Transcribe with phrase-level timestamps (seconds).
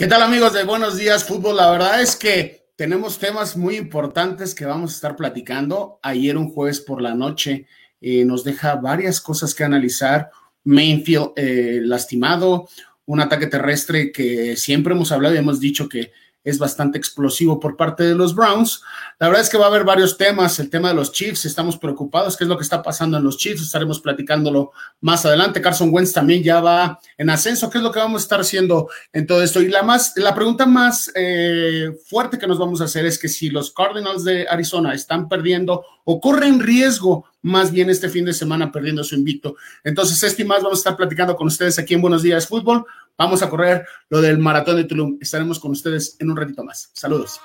[0.00, 1.58] ¿Qué tal amigos de Buenos Días Fútbol?
[1.58, 6.00] La verdad es que tenemos temas muy importantes que vamos a estar platicando.
[6.02, 7.66] Ayer un jueves por la noche
[8.00, 10.30] eh, nos deja varias cosas que analizar.
[10.64, 12.66] Mainfield eh, lastimado,
[13.04, 17.76] un ataque terrestre que siempre hemos hablado y hemos dicho que es bastante explosivo por
[17.76, 18.82] parte de los Browns.
[19.18, 20.58] La verdad es que va a haber varios temas.
[20.58, 22.36] El tema de los Chiefs, estamos preocupados.
[22.36, 23.62] ¿Qué es lo que está pasando en los Chiefs?
[23.62, 25.60] Estaremos platicándolo más adelante.
[25.60, 27.68] Carson Wentz también ya va en ascenso.
[27.68, 29.60] ¿Qué es lo que vamos a estar haciendo en todo esto?
[29.60, 33.28] Y la, más, la pregunta más eh, fuerte que nos vamos a hacer es que
[33.28, 38.32] si los Cardinals de Arizona están perdiendo o corren riesgo más bien este fin de
[38.32, 39.56] semana perdiendo su invicto.
[39.84, 42.84] Entonces, este y más vamos a estar platicando con ustedes aquí en Buenos Días Fútbol.
[43.20, 45.18] Vamos a correr lo del maratón de Tulum.
[45.20, 46.90] Estaremos con ustedes en un ratito más.
[46.94, 47.38] Saludos.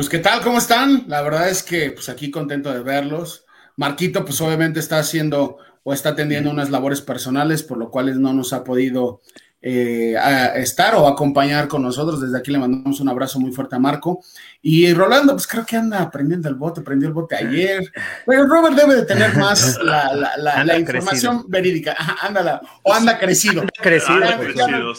[0.00, 1.04] Pues qué tal, ¿cómo están?
[1.08, 3.44] La verdad es que pues aquí contento de verlos.
[3.76, 8.32] Marquito pues obviamente está haciendo o está atendiendo unas labores personales, por lo cual no
[8.32, 9.20] nos ha podido
[9.62, 10.14] eh,
[10.56, 12.20] estar o acompañar con nosotros.
[12.20, 14.22] Desde aquí le mandamos un abrazo muy fuerte a Marco.
[14.62, 17.92] Y Rolando, pues creo que anda aprendiendo el bote, prendió el bote ayer.
[18.26, 21.96] Pero Robert debe de tener más la, información verídica.
[22.22, 23.64] ándala, o anda crecido.
[23.80, 24.20] crecido,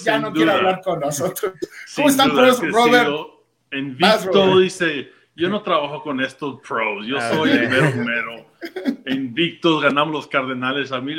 [0.04, 1.54] ya, no, quiere hablar con nosotros.
[1.96, 3.10] ¿Cómo están, Robert?
[3.72, 8.52] En Victo dice, yo no trabajo con estos pros, yo ah, soy el mero mero.
[9.08, 10.92] Invictos ganamos los Cardenales.
[10.92, 11.16] A mí,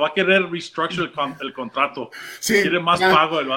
[0.00, 1.10] va a querer restructure
[1.40, 2.10] el, contrato.
[2.44, 3.48] Quiere más pago el,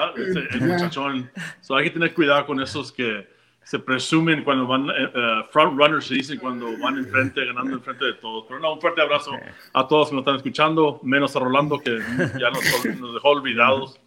[0.60, 1.30] muchachón.
[1.70, 3.28] hay que tener cuidado con esos que
[3.62, 8.12] se presumen cuando van, eh, front runners se dice cuando van enfrente, ganando enfrente de
[8.14, 8.44] todos.
[8.46, 9.32] Pero no, un fuerte abrazo
[9.72, 11.98] a todos que nos están escuchando, menos a Rolando que
[12.38, 13.98] ya nos, nos dejó olvidados.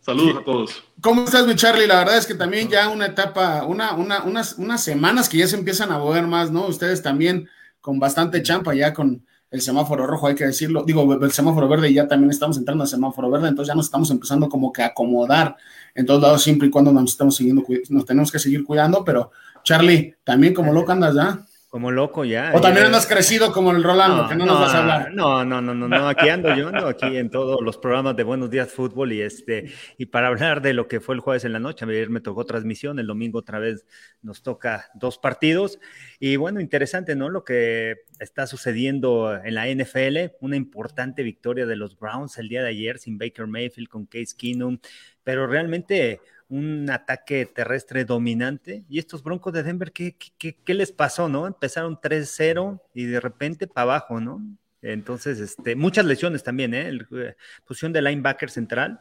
[0.00, 0.84] Saludos a todos.
[1.02, 1.86] ¿Cómo estás, mi Charlie?
[1.86, 5.46] La verdad es que también ya una etapa, una, una, unas, unas semanas que ya
[5.46, 6.66] se empiezan a mover más, ¿no?
[6.66, 7.48] Ustedes también
[7.80, 10.84] con bastante champa ya con el semáforo rojo, hay que decirlo.
[10.84, 13.86] Digo, el semáforo verde y ya también estamos entrando al semáforo verde, entonces ya nos
[13.86, 15.56] estamos empezando como que a acomodar
[15.94, 19.30] en todos lados, siempre y cuando nos estamos siguiendo, nos tenemos que seguir cuidando, pero
[19.64, 21.44] Charlie, también como loco andas ya.
[21.68, 22.52] Como loco ya.
[22.54, 25.12] O también andas crecido como el Rolando, que no, nos vas a hablar.
[25.12, 28.22] No, no, no, no, no, aquí ando yo, ando aquí en todos los programas de
[28.22, 31.52] Buenos Días Fútbol y este, y para hablar de lo que fue el jueves en
[31.52, 33.84] la noche, ayer me tocó transmisión, el domingo otra vez
[34.22, 35.78] nos toca dos partidos
[36.18, 37.28] y bueno, interesante, ¿no?
[37.28, 42.62] Lo que está sucediendo en la NFL, una importante victoria de los Browns el día
[42.62, 44.78] de ayer sin Baker Mayfield, con Case Keenum,
[45.22, 48.84] pero realmente un ataque terrestre dominante.
[48.88, 51.46] Y estos Broncos de Denver, ¿qué, qué, les pasó, no?
[51.46, 54.42] Empezaron 3-0 y de repente para abajo, ¿no?
[54.80, 56.90] Entonces, este, muchas lesiones también, ¿eh?
[57.12, 57.36] ¿eh?
[57.66, 59.00] posición de linebacker central.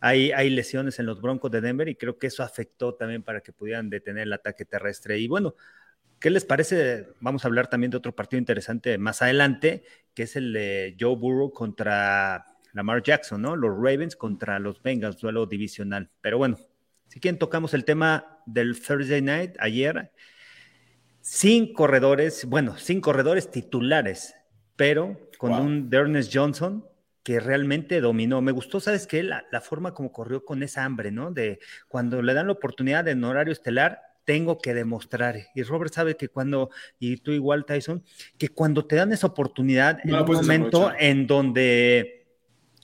[0.00, 3.40] Hay, hay, lesiones en los Broncos de Denver y creo que eso afectó también para
[3.40, 5.18] que pudieran detener el ataque terrestre.
[5.18, 5.54] Y bueno,
[6.20, 7.08] ¿qué les parece?
[7.20, 9.82] Vamos a hablar también de otro partido interesante más adelante,
[10.14, 13.56] que es el de Joe Burrow contra Lamar Jackson, ¿no?
[13.56, 16.10] Los Ravens contra los Bengals, duelo divisional.
[16.20, 16.58] Pero bueno,
[17.14, 20.10] si quieren, tocamos el tema del Thursday Night ayer.
[21.20, 24.34] Sin corredores, bueno, sin corredores titulares,
[24.74, 26.84] pero con un Dernes Johnson
[27.22, 28.42] que realmente dominó.
[28.42, 29.22] Me gustó, ¿sabes qué?
[29.22, 31.30] La, forma como corrió con esa hambre, ¿no?
[31.30, 35.36] De cuando le dan la oportunidad en horario estelar, tengo que demostrar.
[35.54, 38.02] Y Robert sabe que cuando, y tú igual, Tyson,
[38.38, 42.26] que cuando te dan esa oportunidad en un momento en donde,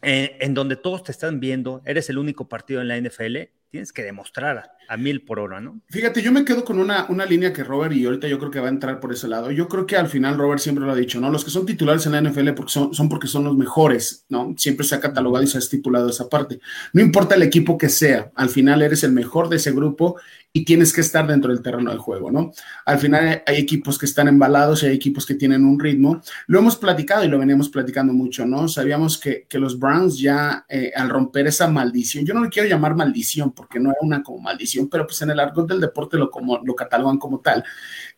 [0.02, 3.92] en, en donde todos te están viendo, eres el único partido en la NFL, tienes
[3.92, 5.80] que demostrar a mil por hora, ¿no?
[5.88, 8.58] Fíjate, yo me quedo con una, una línea que Robert y ahorita yo creo que
[8.58, 9.52] va a entrar por ese lado.
[9.52, 11.30] Yo creo que al final Robert siempre lo ha dicho, ¿no?
[11.30, 14.52] Los que son titulares en la NFL son, son porque son los mejores, ¿no?
[14.58, 16.58] Siempre se ha catalogado y se ha estipulado esa parte.
[16.92, 20.16] No importa el equipo que sea, al final eres el mejor de ese grupo
[20.52, 22.52] y tienes que estar dentro del terreno del juego, ¿no?
[22.84, 26.20] Al final hay equipos que están embalados y hay equipos que tienen un ritmo.
[26.48, 28.66] Lo hemos platicado y lo veníamos platicando mucho, ¿no?
[28.66, 32.68] Sabíamos que, que los Browns ya eh, al romper esa maldición, yo no le quiero
[32.68, 36.16] llamar maldición porque no era una como maldición, pero pues en el arco del deporte
[36.16, 37.64] lo, como, lo catalogan como tal,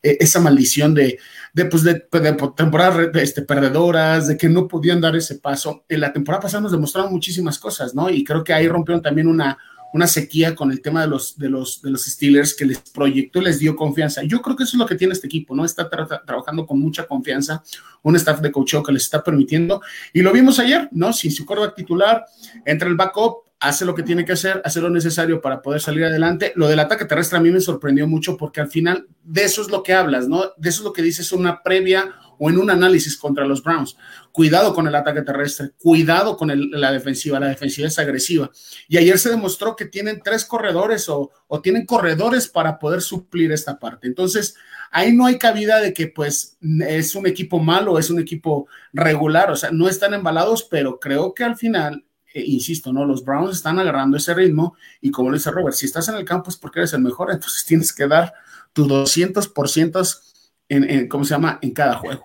[0.02, 1.18] eh, esa maldición de,
[1.52, 5.84] de, pues de, de, temporadas este, perdedoras, de que no podían dar ese paso.
[5.88, 8.10] En la temporada pasada nos demostraron muchísimas cosas, ¿no?
[8.10, 9.58] Y creo que ahí rompieron también una
[9.92, 13.40] una sequía con el tema de los, de los, de los Steelers que les proyectó
[13.40, 14.22] y les dio confianza.
[14.22, 15.64] Yo creo que eso es lo que tiene este equipo, ¿no?
[15.64, 17.62] Está trabajando con mucha confianza,
[18.02, 19.82] un staff de coaching que les está permitiendo.
[20.12, 21.12] Y lo vimos ayer, ¿no?
[21.12, 22.24] Sin su quarterback titular,
[22.64, 26.04] entra el backup, hace lo que tiene que hacer, hace lo necesario para poder salir
[26.04, 26.52] adelante.
[26.56, 29.70] Lo del ataque terrestre a mí me sorprendió mucho porque al final de eso es
[29.70, 30.50] lo que hablas, ¿no?
[30.56, 33.96] De eso es lo que dices una previa o en un análisis contra los Browns.
[34.32, 38.50] Cuidado con el ataque terrestre, cuidado con la defensiva, la defensiva es agresiva.
[38.88, 43.52] Y ayer se demostró que tienen tres corredores o, o tienen corredores para poder suplir
[43.52, 44.08] esta parte.
[44.08, 44.56] Entonces,
[44.90, 49.52] ahí no hay cabida de que pues es un equipo malo, es un equipo regular,
[49.52, 52.04] o sea, no están embalados, pero creo que al final
[52.34, 53.04] eh, insisto, ¿no?
[53.04, 56.24] Los Browns están agarrando ese ritmo y como lo dice Robert, si estás en el
[56.24, 58.32] campo es porque eres el mejor, entonces tienes que dar
[58.72, 60.20] tu 200%
[60.68, 62.24] en, en, ¿cómo se llama?, en cada juego.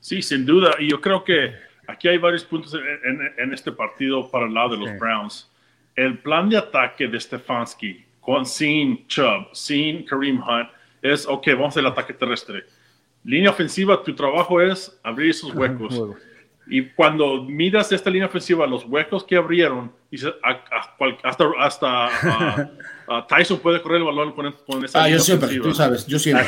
[0.00, 1.52] Sí, sin duda, y yo creo que
[1.88, 5.50] aquí hay varios puntos en, este partido para el lado de los Browns.
[5.96, 10.68] El plan de ataque de Stefanski, con, sin Chubb, sin Kareem Hunt,
[11.02, 12.64] es, ok, vamos al ataque terrestre.
[13.24, 16.00] Línea ofensiva, tu trabajo es abrir esos huecos.
[16.70, 19.90] Y cuando miras esta línea ofensiva, los huecos que abrieron,
[21.22, 22.70] hasta, hasta
[23.28, 26.46] Tyson puede correr el balón con, con esa ah, yo siempre, tú sabes, yo siempre.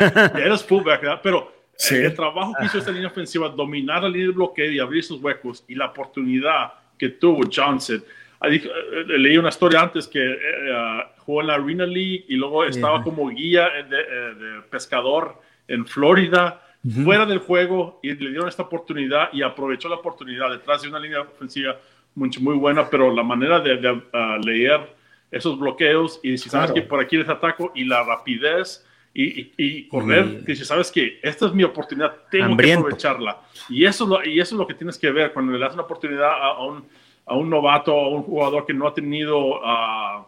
[0.34, 1.20] eres fullback, ¿verdad?
[1.22, 1.52] Pero
[1.90, 5.22] el trabajo que hizo esta línea ofensiva, dominar la línea de bloqueo y abrir sus
[5.22, 8.02] huecos y la oportunidad que tuvo Johnson.
[8.42, 8.70] Eh,
[9.06, 13.02] leí una historia antes que eh, eh, jugó en la Arena League y luego estaba
[13.02, 16.60] como guía de pescador en Florida
[17.04, 20.98] fuera del juego y le dieron esta oportunidad y aprovechó la oportunidad detrás de una
[20.98, 21.76] línea ofensiva
[22.14, 24.94] muy, muy buena, pero la manera de, ah, leer
[25.30, 29.88] esos bloqueos y si sabes que por aquí les ataco y la rapidez y, y,
[29.88, 33.40] correr, y, si sabes que esta es mi oportunidad, tengo que aprovecharla.
[33.68, 35.72] Y eso, es lo, y eso es lo que tienes que ver cuando le das
[35.72, 36.84] una oportunidad a, un,
[37.24, 39.60] a un, novato, a un jugador que no ha tenido...
[39.60, 40.24] Uh,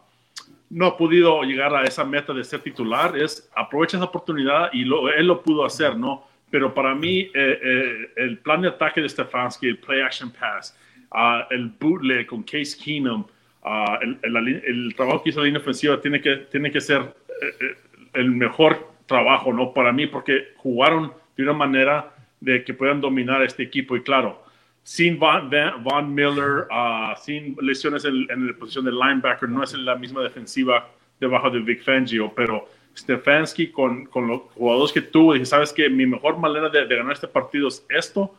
[0.69, 4.85] no ha podido llegar a esa meta de ser titular, es aprovecha esa oportunidad y
[4.85, 6.25] lo, él lo pudo hacer, ¿no?
[6.57, 10.75] Pero para mí eh, eh, el plan de ataque de Stefanski, el play action pass,
[11.13, 13.27] uh, el bootleg con Case Keenum,
[13.63, 13.69] uh,
[14.01, 17.77] el, el, el, trabajo que hizo la línea ofensiva tiene que, tiene que ser eh,
[18.15, 19.75] el mejor trabajo, ¿no?
[19.75, 24.43] Para mí, porque jugaron de una manera de que puedan dominar este equipo y claro,
[24.83, 25.51] sin Von,
[25.83, 30.23] Von Miller, uh, sin lesiones en, en, la posición de linebacker, no es la misma
[30.23, 30.89] defensiva
[31.21, 32.67] debajo de Vic Fangio, pero
[32.97, 37.13] Stefanski con, con los jugadores que tuvo, dije, sabes que mi mejor manera de, ganar
[37.13, 38.35] este partido es esto.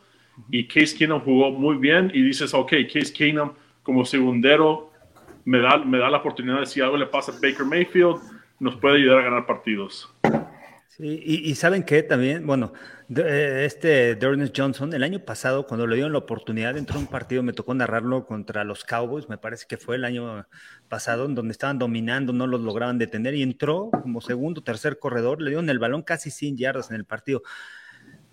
[0.50, 3.50] Y Case Keenum jugó muy bien y dices, ok, Case Keenum
[3.82, 4.90] como segundero
[5.44, 8.20] me da, me da la oportunidad de si algo le pasa a Baker Mayfield,
[8.60, 10.12] nos puede ayudar a ganar partidos.
[11.00, 12.72] Y, saben que también, bueno,
[13.08, 17.40] este Dernes Johnson, el año pasado, cuando le dieron la oportunidad, entró en un partido,
[17.44, 20.48] me tocó narrarlo contra los Cowboys, me parece que fue el año
[20.88, 25.40] pasado, en donde estaban dominando, no los lograban detener, y entró como segundo, tercer corredor,
[25.40, 27.42] le dieron el balón casi sin yardas en el partido.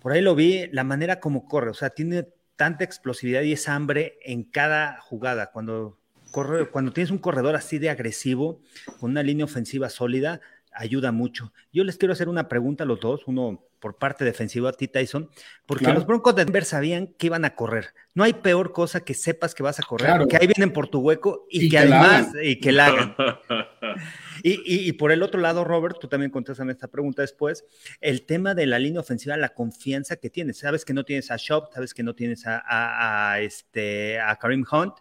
[0.00, 3.76] Por ahí lo vi, la manera como corre, o sea, tiene tanta explosividad y esa
[3.76, 5.52] hambre en cada jugada.
[5.52, 6.00] Cuando,
[6.32, 8.60] corre, cuando tienes un corredor así de agresivo,
[8.98, 10.40] con una línea ofensiva sólida,
[10.76, 11.52] ayuda mucho.
[11.72, 14.88] Yo les quiero hacer una pregunta a los dos, uno por parte defensiva a ti,
[14.88, 15.30] Tyson,
[15.66, 17.94] porque los Broncos de Denver sabían que iban a correr.
[18.14, 21.00] No hay peor cosa que sepas que vas a correr, que ahí vienen por tu
[21.00, 23.16] hueco y, que, además, y que la hagan.
[24.42, 27.64] y, por el otro lado, Robert, tú también contestas esta pregunta después,
[28.00, 30.58] el tema de la línea ofensiva, la confianza que tienes.
[30.58, 34.94] Sabes que no tienes a Shop, sabes que no tienes a, este, a Karim Hunt,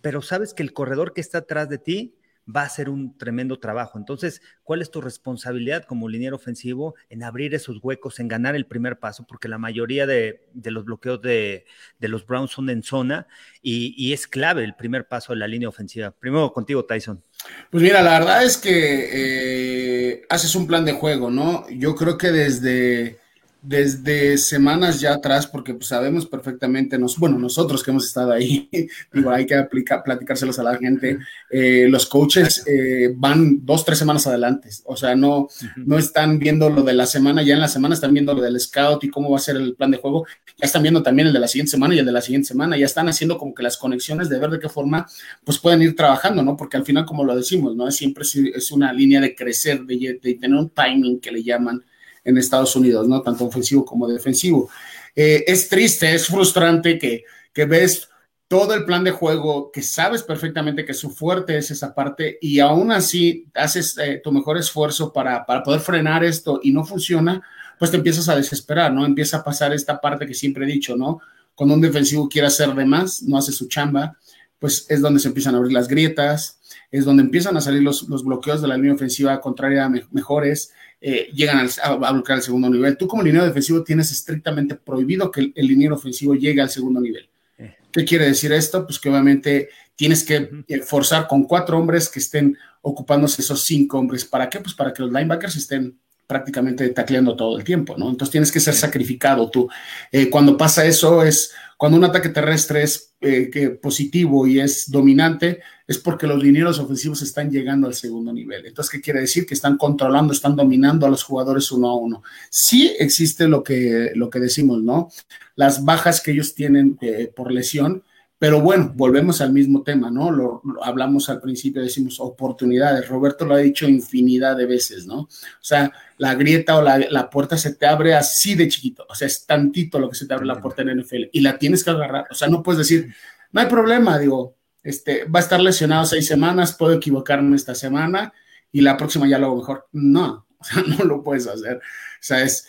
[0.00, 2.17] pero sabes que el corredor que está atrás de ti
[2.54, 3.98] va a ser un tremendo trabajo.
[3.98, 8.66] Entonces, ¿cuál es tu responsabilidad como liniero ofensivo en abrir esos huecos, en ganar el
[8.66, 9.26] primer paso?
[9.26, 11.66] Porque la mayoría de, los bloqueos de,
[12.00, 13.26] los Browns son en zona
[13.62, 16.10] y, es clave el primer paso de la línea ofensiva.
[16.10, 17.22] Primero contigo, Tyson.
[17.70, 21.68] Pues mira, la verdad es que eh, haces un plan de juego, ¿no?
[21.68, 23.18] Yo creo que desde
[23.60, 28.68] desde semanas ya atrás, porque pues, sabemos perfectamente, nos, bueno, nosotros que hemos estado ahí,
[29.12, 31.18] digo, hay que aplicar, platicárselos a la gente,
[31.50, 36.70] eh, los coaches eh, van dos, tres semanas adelante, o sea, no, no están viendo
[36.70, 39.30] lo de la semana, ya en la semana están viendo lo del scout y cómo
[39.30, 41.72] va a ser el plan de juego, ya están viendo también el de la siguiente
[41.72, 44.38] semana y el de la siguiente semana, ya están haciendo como que las conexiones de
[44.38, 45.06] ver de qué forma
[45.44, 46.56] pues pueden ir trabajando, ¿no?
[46.56, 47.90] Porque al final, como lo decimos, ¿no?
[47.90, 51.82] Siempre es una línea de crecer, de, de tener un timing que le llaman,
[52.28, 53.22] en Estados Unidos, ¿no?
[53.22, 54.70] Tanto ofensivo como defensivo.
[55.16, 58.08] Eh, es triste, es frustrante que, que ves
[58.48, 62.60] todo el plan de juego, que sabes perfectamente que su fuerte es esa parte y
[62.60, 67.42] aún así haces eh, tu mejor esfuerzo para, para, poder frenar esto y no funciona,
[67.78, 69.04] pues te empiezas a desesperar, ¿no?
[69.04, 71.20] Empieza a pasar esta parte que siempre he dicho, ¿no?
[71.54, 74.16] Cuando un defensivo quiere hacer de más, no hace su chamba,
[74.58, 76.57] pues es donde se empiezan a abrir las grietas,
[76.90, 81.30] es donde empiezan a salir los, los bloqueos de la línea ofensiva contraria mejores, eh,
[81.32, 82.96] llegan a, bloquear al segundo nivel.
[82.96, 87.00] Tú como liniero defensivo tienes estrictamente prohibido que el, el liniero ofensivo llegue al segundo
[87.00, 87.28] nivel.
[87.58, 87.76] Eh.
[87.92, 88.84] ¿Qué quiere decir esto?
[88.84, 93.98] Pues que obviamente tienes que eh, forzar con cuatro hombres que estén ocupándose esos cinco
[93.98, 94.24] hombres.
[94.24, 94.60] ¿Para qué?
[94.60, 98.10] Pues para que los linebackers estén prácticamente tacleando todo el tiempo, ¿no?
[98.10, 99.68] Entonces tienes que ser sacrificado tú.
[100.12, 105.60] Eh, cuando pasa eso es, cuando un ataque terrestre es eh, positivo y es dominante,
[105.86, 108.66] es porque los linieros ofensivos están llegando al segundo nivel.
[108.66, 109.46] Entonces, ¿qué quiere decir?
[109.46, 112.24] Que están controlando, están dominando a los jugadores uno a uno.
[112.50, 115.08] Sí existe lo que, lo que decimos, ¿no?
[115.54, 118.02] Las bajas que ellos tienen eh, por lesión,
[118.38, 120.30] pero bueno, volvemos al mismo tema, ¿no?
[120.30, 123.08] Lo, hablamos al principio, decimos oportunidades.
[123.08, 125.22] Roberto lo ha dicho infinidad de veces, ¿no?
[125.22, 125.28] O
[125.60, 129.44] sea, la grieta o la, puerta se te abre así de chiquito, o sea, es
[129.44, 132.26] tantito lo que se te abre la puerta en NFL y la tienes que agarrar.
[132.30, 133.12] O sea, no puedes decir,
[133.50, 138.32] no hay problema, digo, este, va a estar lesionado seis semanas, puedo equivocarme esta semana
[138.70, 139.88] y la próxima ya lo hago mejor.
[139.92, 141.80] No, o sea, no lo puedes hacer.
[142.20, 142.66] O sea, es,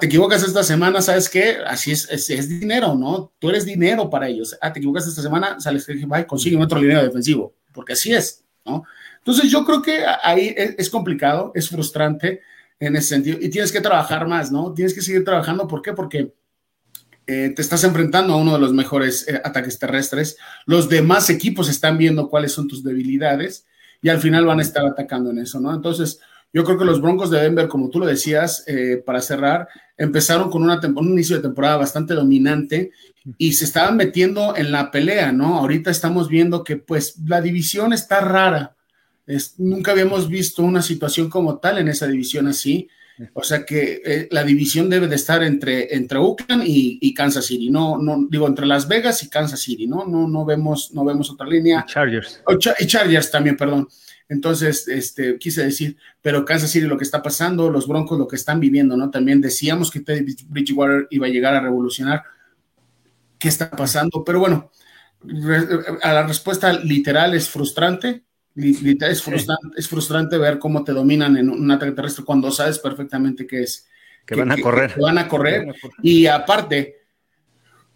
[0.00, 1.58] te equivocas esta semana, ¿sabes qué?
[1.66, 3.32] Así es, es, dinero, ¿no?
[3.38, 4.56] Tú eres dinero para ellos.
[4.60, 8.84] Ah, te equivocas esta semana, sales, va, consigue otro dinero defensivo, porque así es, ¿no?
[9.18, 12.40] Entonces yo creo que ahí es, complicado, es frustrante
[12.80, 14.72] en ese sentido y tienes que trabajar más, ¿no?
[14.72, 15.92] Tienes que seguir trabajando, ¿por qué?
[15.92, 16.32] Porque
[17.26, 21.68] eh, te estás enfrentando a uno de los mejores eh, ataques terrestres, los demás equipos
[21.68, 23.66] están viendo cuáles son tus debilidades
[24.00, 25.74] y al final van a estar atacando en eso, ¿no?
[25.74, 26.20] Entonces,
[26.52, 30.50] yo creo que los Broncos de Denver, como tú lo decías, eh, para cerrar, empezaron
[30.50, 32.92] con una un inicio de temporada bastante dominante
[33.36, 35.58] y se estaban metiendo en la pelea, ¿no?
[35.58, 38.76] Ahorita estamos viendo que pues la división está rara.
[39.58, 42.88] nunca habíamos visto una situación como tal en esa división así.
[43.32, 47.70] O sea que eh, la división debe de estar entre, entre Oakland y, Kansas City,
[47.70, 50.04] no, no digo entre Las Vegas y Kansas City, ¿no?
[50.06, 51.84] No, no vemos, no vemos otra línea.
[51.86, 52.40] Chargers.
[52.78, 53.88] y Chargers también, perdón.
[54.28, 58.36] Entonces, este, quise decir, pero Kansas City lo que está pasando, los Broncos lo que
[58.36, 59.10] están viviendo, ¿no?
[59.10, 62.22] También decíamos que Teddy Bridgewater iba a llegar a revolucionar.
[63.38, 64.22] ¿Qué está pasando?
[64.24, 64.70] Pero bueno,
[66.02, 68.24] a la respuesta literal es frustrante.
[68.58, 72.78] Literal es frustrante, es frustrante ver cómo te dominan en un ataque terrestre cuando sabes
[72.78, 73.88] perfectamente que es.
[74.26, 74.94] Que, van a correr.
[75.00, 75.74] van a correr.
[76.02, 76.98] Y aparte,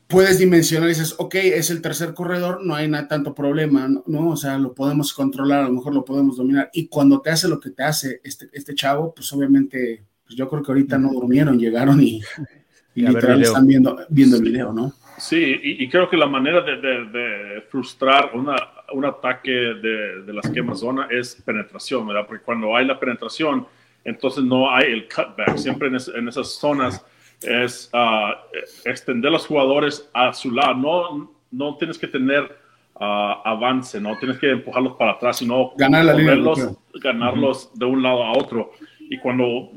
[0.07, 4.31] puedes dimensionar y dices, ok, es el tercer corredor, no hay nada, tanto problema, ¿no?
[4.31, 6.71] O sea, lo podemos controlar, a lo mejor lo podemos dominar.
[6.73, 10.49] Y cuando te hace lo que te hace este, este chavo, pues obviamente, pues yo
[10.49, 12.23] creo que ahorita no durmieron, llegaron y,
[12.95, 14.95] y literal están viendo, viendo el video, ¿no?
[15.19, 18.57] Sí, y, creo que la manera de, frustrar una,
[18.93, 22.27] un ataque de, de la esquema zona es penetración, ¿verdad?
[22.27, 23.67] Porque cuando hay la penetración,
[24.05, 25.57] entonces no hay el cutback.
[25.57, 27.05] Siempre en, en esas zonas
[27.43, 28.33] es uh,
[28.85, 30.75] extender los jugadores a su lado.
[30.75, 32.43] No, no tienes que tener
[32.95, 36.15] uh, avance, no tienes que empujarlos para atrás, sino Ganar la
[36.95, 38.73] ganarlos de un lado a otro.
[39.01, 39.71] Y cuando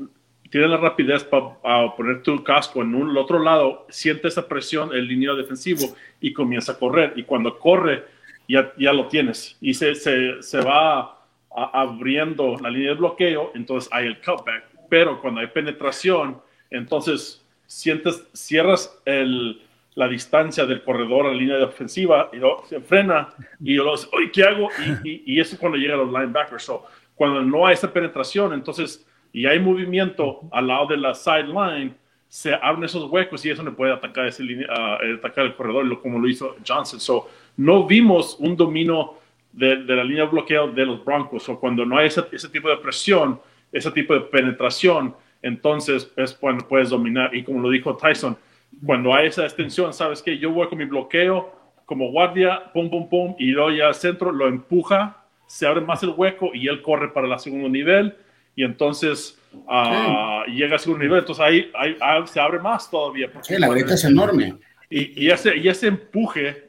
[0.50, 5.06] tienes la rapidez para poner tu casco en un otro lado, siente esa presión el
[5.06, 7.12] línea defensivo y comienza a correr.
[7.16, 8.04] Y cuando corre,
[8.48, 9.56] ya, ya lo tienes.
[9.60, 11.16] Y se, se, se va
[11.54, 14.64] abriendo la línea de bloqueo, entonces hay el cutback.
[14.88, 19.62] Pero cuando hay penetración, entonces sientes, cierras el,
[19.96, 23.84] la distancia del corredor a la línea de ofensiva y lo, se frena y yo
[23.84, 24.68] los, oye, ¿qué hago?
[25.02, 26.62] Y, eso es cuando llegan los linebackers.
[26.62, 31.96] So, cuando no hay esa penetración, entonces, y hay movimiento al lado de la sideline,
[32.28, 36.18] se abren esos huecos y eso le puede atacar, ese uh, atacar el corredor, como
[36.18, 37.00] lo hizo Johnson.
[37.00, 39.14] So, no vimos un dominio
[39.52, 41.48] de, de, la línea de bloqueo de los Broncos.
[41.48, 43.40] O cuando no hay ese, ese tipo de presión,
[43.72, 47.34] ese tipo de penetración, entonces es cuando puedes dominar.
[47.34, 48.36] Y como lo dijo Tyson,
[48.84, 51.54] cuando hay esa extensión, sabes que yo voy con mi bloqueo
[51.86, 56.02] como guardia, pum, pum, pum, y luego ya al centro lo empuja, se abre más
[56.02, 58.16] el hueco y él corre para el segundo nivel.
[58.56, 61.20] Y entonces uh, llega al segundo nivel.
[61.20, 63.30] Entonces ahí, ahí, se abre más todavía.
[63.42, 64.56] Sí, la brecha es enorme.
[64.90, 66.65] Y, y, ese, y ese empuje,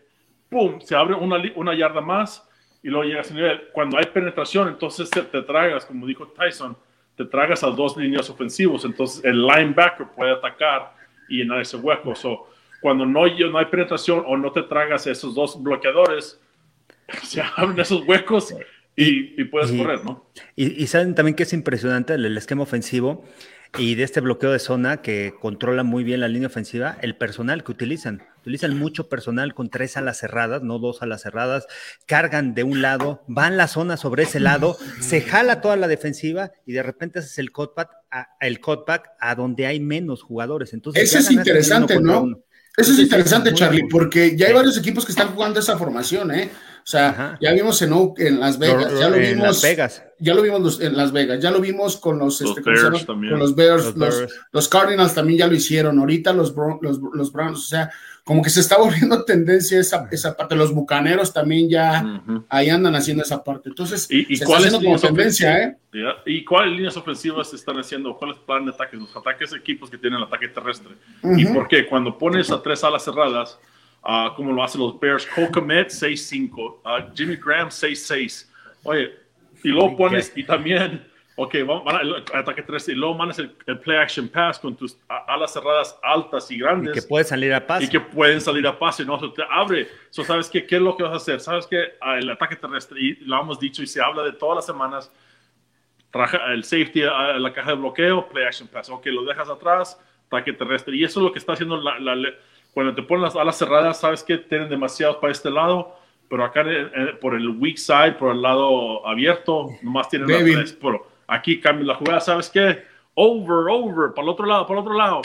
[0.49, 2.47] pum, se abre una, una yarda más
[2.83, 3.61] y luego llega a nivel.
[3.73, 6.77] Cuando hay penetración, entonces te, te tragas, como dijo Tyson,
[7.15, 10.93] te tragas a dos líneas ofensivos, entonces el linebacker puede atacar
[11.27, 12.15] y llenar ese hueco.
[12.15, 12.47] So,
[12.79, 16.39] cuando no, no hay penetración o no te tragas esos dos bloqueadores,
[17.23, 18.55] se abren esos huecos
[18.95, 20.25] y, puedes correr, ¿no?
[20.55, 23.23] Y, y, saben también que es impresionante el esquema ofensivo
[23.77, 27.63] y de este bloqueo de zona que controla muy bien la línea ofensiva, el personal
[27.63, 28.23] que utilizan.
[28.47, 31.67] Utilizan mucho personal con tres alas cerradas, no dos alas cerradas,
[32.05, 36.53] cargan de un lado, van la zona sobre ese lado, se jala toda la defensiva
[36.65, 40.71] y de repente haces el cutback a, el cutback a donde hay menos jugadores.
[40.71, 42.41] Entonces, Eso es interesante, ¿no?
[42.77, 46.49] Eso es interesante, Charlie, porque ya hay varios equipos que están jugando esa formación, ¿eh?
[46.87, 49.43] O sea, ya vimos en, en Las Vegas, ya lo vimos.
[49.45, 50.03] Las Vegas.
[50.19, 53.33] Ya lo vimos en Las Vegas, ya lo vimos con los, los, este, Bears, también.
[53.33, 53.93] Con los Bears,
[54.53, 57.91] los, Cardinals también ya lo hicieron, ahorita los, los, los Browns, o sea,
[58.27, 60.53] como que se está volviendo tendencia esa, esa parte.
[60.53, 63.69] Los bucaneros también ya ahí andan haciendo esa parte.
[63.69, 65.77] Entonces, ¿y, y cuáles como tendencia, eh?
[66.25, 68.17] ¿Y cuáles líneas ofensivas se están haciendo?
[68.17, 68.99] ¿Cuáles plan de ataques?
[68.99, 70.91] Los ataques equipos que tienen el ataque terrestre.
[71.37, 71.87] ¿Y por qué?
[71.87, 73.57] Cuando pones a tres alas cerradas,
[74.03, 78.45] uh, como lo hacen los Bears, Cole 6-5, uh, Jimmy Graham 6-6.
[78.83, 79.13] Oye,
[79.63, 81.01] y luego pones, y también
[81.39, 85.53] ok, van al ataque 3 y luego mandas el, play action pass con tus alas
[85.53, 86.97] cerradas altas y grandes.
[86.97, 87.85] Y que puede salir a pase.
[87.85, 89.19] Y que pueden salir a pase, ¿no?
[89.31, 89.87] te abre.
[90.09, 90.65] So, ¿Sabes qué?
[90.65, 91.39] ¿Qué es lo que vas a hacer?
[91.39, 91.93] ¿Sabes qué?
[92.01, 95.11] Ah, el ataque terrestre, y lo hemos dicho y se habla de todas las semanas,
[96.49, 98.89] el safety, ah, la caja de bloqueo, play action pass.
[98.89, 100.97] Ok, lo dejas atrás, ataque terrestre.
[100.97, 102.17] Y eso es lo que está haciendo la,
[102.73, 104.39] cuando te ponen las alas cerradas, ¿sabes qué?
[104.39, 105.95] Tienen demasiados para este lado
[106.29, 106.65] pero acá
[107.21, 110.77] por el weak side, por el lado abierto, nomás tienen las tres.
[110.81, 112.83] Pero Aquí cambia la jugada, ¿sabes qué?
[113.13, 115.21] Over, over, para el otro lado, para el otro lado.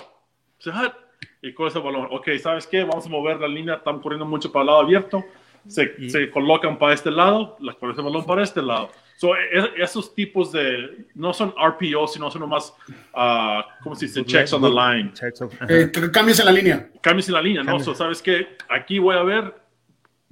[1.40, 2.82] Y con ese balón, ok, ¿sabes qué?
[2.85, 5.25] Vamos a mover la línea, están corriendo mucho para el lado abierto.
[5.66, 8.90] Se, se colocan para este lado, con ese balón para este lado.
[9.16, 12.75] So, e, e, esos tipos de, no son RPO, sino son más,
[13.15, 14.25] uh, ¿cómo se dice?
[14.25, 15.12] Checks on the line.
[15.69, 16.91] Eh, cambies en la línea.
[17.00, 17.78] Cambios en la línea, ¿no?
[17.78, 18.56] So, ¿Sabes qué?
[18.69, 19.61] Aquí voy a ver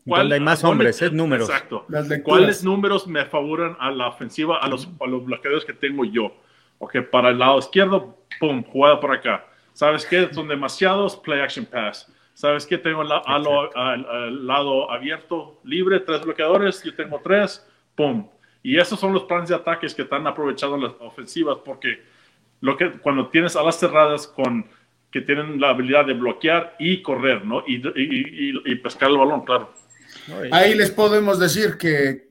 [0.07, 1.49] ¿Cuál, hay más hombres, es números.
[1.49, 1.87] Exacto.
[2.25, 6.35] ¿Cuáles números me favoran a la ofensiva, a los, a los bloqueadores que tengo yo?
[6.79, 9.47] Ok, para el lado izquierdo, pum, jugada por acá.
[9.73, 10.33] ¿Sabes qué?
[10.33, 12.11] Son demasiados play action pass.
[12.35, 12.79] ¿Sabes qué?
[12.79, 18.27] Tengo al lado abierto, libre, tres bloqueadores, yo tengo tres, pum.
[18.63, 22.03] Y esos son los planes de ataques que están aprovechando las ofensivas porque
[22.61, 24.67] lo que, cuando tienes alas cerradas con
[25.11, 27.65] que tienen la habilidad de bloquear y correr, ¿no?
[27.67, 29.73] Y, y, y, y pescar el balón, claro.
[30.51, 32.31] Ahí les podemos decir que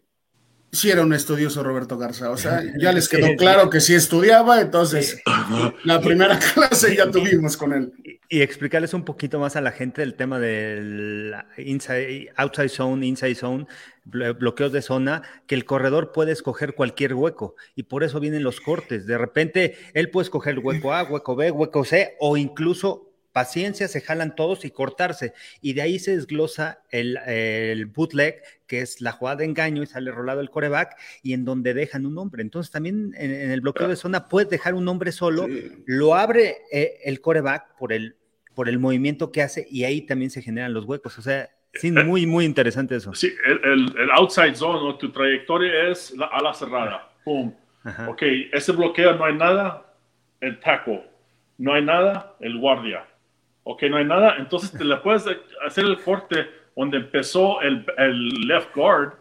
[0.72, 4.62] sí era un estudioso Roberto Garza, o sea, ya les quedó claro que sí estudiaba,
[4.62, 5.22] entonces
[5.84, 7.94] la primera clase ya tuvimos con él.
[8.30, 13.36] Y, explicarles un poquito más a la gente el tema del inside, outside zone, inside
[13.36, 13.66] zone,
[14.04, 18.62] bloqueos de zona, que el corredor puede escoger cualquier hueco y por eso vienen los
[18.62, 19.08] cortes.
[19.08, 24.02] De repente él puede escoger hueco A, hueco B, hueco C o incluso paciencia, se
[24.02, 25.34] jalan todos y cortarse.
[25.62, 30.12] Y de ahí se desglosa el, bootleg, que es la jugada de engaño y sale
[30.12, 32.42] rolado el coreback, y en donde dejan un hombre.
[32.42, 35.48] Entonces también en, el bloqueo de zona puedes dejar un hombre solo,
[35.86, 38.16] lo abre eh, el coreback por el,
[38.56, 41.18] por el movimiento que hace y ahí también se generan los huecos.
[41.18, 43.14] O sea, sí, eh, muy, muy interesante eso.
[43.14, 47.10] Sí, el, outside zone, tu trayectoria es la ala cerrada.
[47.24, 47.54] Pum.
[48.08, 49.96] Ok, ese bloqueo no hay nada,
[50.42, 51.10] el tackle.
[51.58, 53.09] No hay nada, el guardia
[53.64, 55.26] ok, no hay nada, entonces te le puedes
[55.66, 59.14] hacer el corte donde empezó el, el left guard,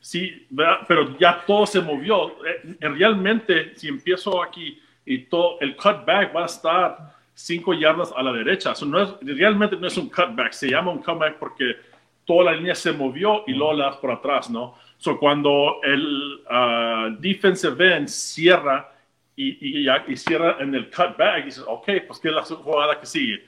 [0.00, 0.46] sí,
[0.88, 2.34] pero ya todo se movió.
[2.46, 8.22] Eh, realmente, si empiezo aquí y todo, el cutback va a estar cinco yardas a
[8.22, 8.72] la derecha.
[8.86, 11.76] No es, realmente no es un cutback, se llama un cutback porque
[12.24, 14.74] toda la línea se movió y luego la das por atrás, ¿no?
[14.96, 18.90] So, cuando el uh, defensive end cierra
[19.36, 23.04] y, y, y, cierra en el cutback, dices, ok, pues ¿qué es la jugada que
[23.04, 23.44] sigue?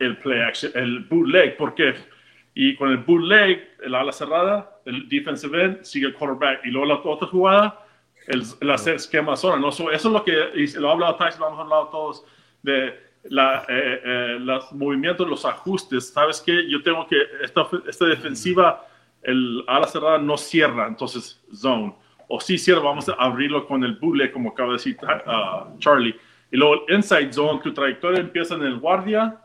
[0.00, 1.94] El play action, el bootleg, porque
[2.54, 6.86] y con el bootleg, el ala cerrada, el defensive end sigue el quarterback y luego
[6.86, 7.86] la otra jugada,
[8.26, 9.56] el, el hacer esquema zona.
[9.56, 9.68] ¿no?
[9.68, 12.24] eso es lo que lo ha hablado Tyson, lo hemos hablado todos
[12.62, 16.08] de la, eh, eh, los movimientos, los ajustes.
[16.08, 18.86] Sabes que yo tengo que esta, esta defensiva,
[19.22, 21.94] el ala cerrada no cierra, entonces zone.
[22.28, 26.14] O si cierra, vamos a abrirlo con el bootleg, como acaba de decir uh, Charlie.
[26.52, 29.40] Y luego el inside zone, tu trayectoria empieza en el guardia,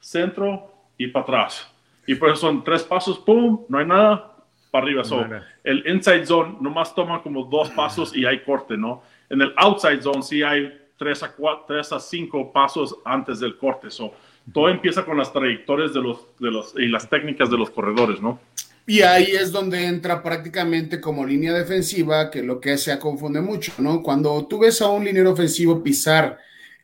[0.00, 1.70] centro y para atrás.
[2.06, 4.34] Y por eso son tres pasos, pum, no hay nada,
[4.70, 5.04] para arriba.
[5.04, 5.24] So,
[5.64, 9.02] el inside zone nomás toma como dos pasos y hay corte, ¿no?
[9.28, 13.56] En el outside zone sí hay tres a, cuatro, tres a cinco pasos antes del
[13.56, 13.90] corte.
[13.90, 14.14] So,
[14.52, 18.20] todo empieza con las trayectorias de los, de los, y las técnicas de los corredores,
[18.20, 18.40] ¿no?
[18.86, 23.72] Y ahí es donde entra prácticamente como línea defensiva, que lo que se confunde mucho,
[23.78, 24.02] ¿no?
[24.02, 26.38] Cuando tú ves a un liniero ofensivo pisar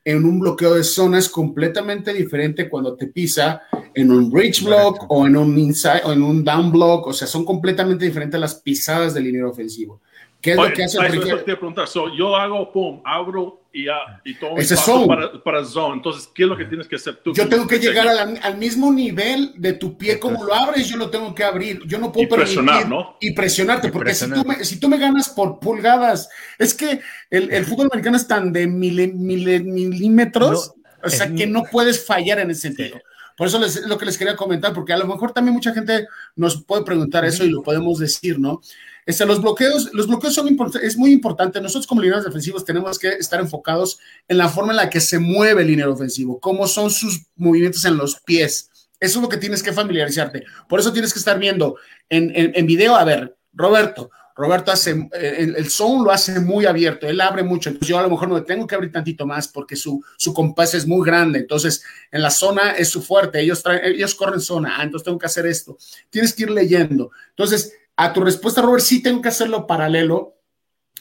[0.07, 5.05] en un bloqueo de zona es completamente diferente cuando te pisa en un bridge block
[5.09, 8.55] o en un inside o en un down block, o sea, son completamente diferentes las
[8.55, 10.01] pisadas del línea ofensivo.
[10.41, 10.99] ¿Qué es lo que hace?
[11.05, 11.89] Eso te preguntar.
[12.17, 15.07] yo hago, pum, abro y, ya, y todo Ese zone.
[15.07, 15.97] Para, para, zone.
[15.97, 17.35] Entonces, ¿qué es lo que tienes que hacer tú?
[17.35, 20.97] Yo tengo que llegar al, al, mismo nivel de tu pie como lo abres, yo
[20.97, 21.83] lo tengo que abrir.
[21.87, 23.19] Yo no puedo y presionar, ¿no?
[23.21, 27.53] Y presionarte, porque Si, tú me, si tú me ganas por pulgadas, es que el,
[27.53, 30.73] el fútbol americano es tan de milímetros,
[31.05, 32.99] o sea, que no puedes fallar en ese sentido.
[33.37, 36.09] Por eso es lo que les quería comentar, porque a lo mejor también mucha gente
[36.35, 38.63] nos puede preguntar eso y lo podemos decir, ¿no?
[39.07, 41.61] Este, los bloqueos, los bloqueos son es muy importante.
[41.61, 45.21] Nosotros como lineros defensivos tenemos que estar enfocados en la forma en la que se
[45.21, 48.69] mueve el liniero ofensivo, cómo son sus movimientos en los pies.
[48.99, 50.45] Eso es lo que tienes que familiarizarte.
[50.69, 51.77] Por eso tienes que estar viendo
[52.09, 56.67] en, en, video, a ver, Roberto, Roberto hace, eh, el, el, zone lo hace muy
[56.67, 59.49] abierto, él abre mucho, entonces yo a lo mejor me tengo que abrir tantito más
[59.49, 63.63] porque su, su compás es muy grande, entonces en la zona es su fuerte, ellos,
[63.63, 65.79] traen, ellos corren zona, ah, entonces tengo que hacer esto,
[66.11, 67.11] tienes que ir leyendo.
[67.31, 70.35] Entonces, a tu respuesta, Robert, sí tengo que hacerlo paralelo,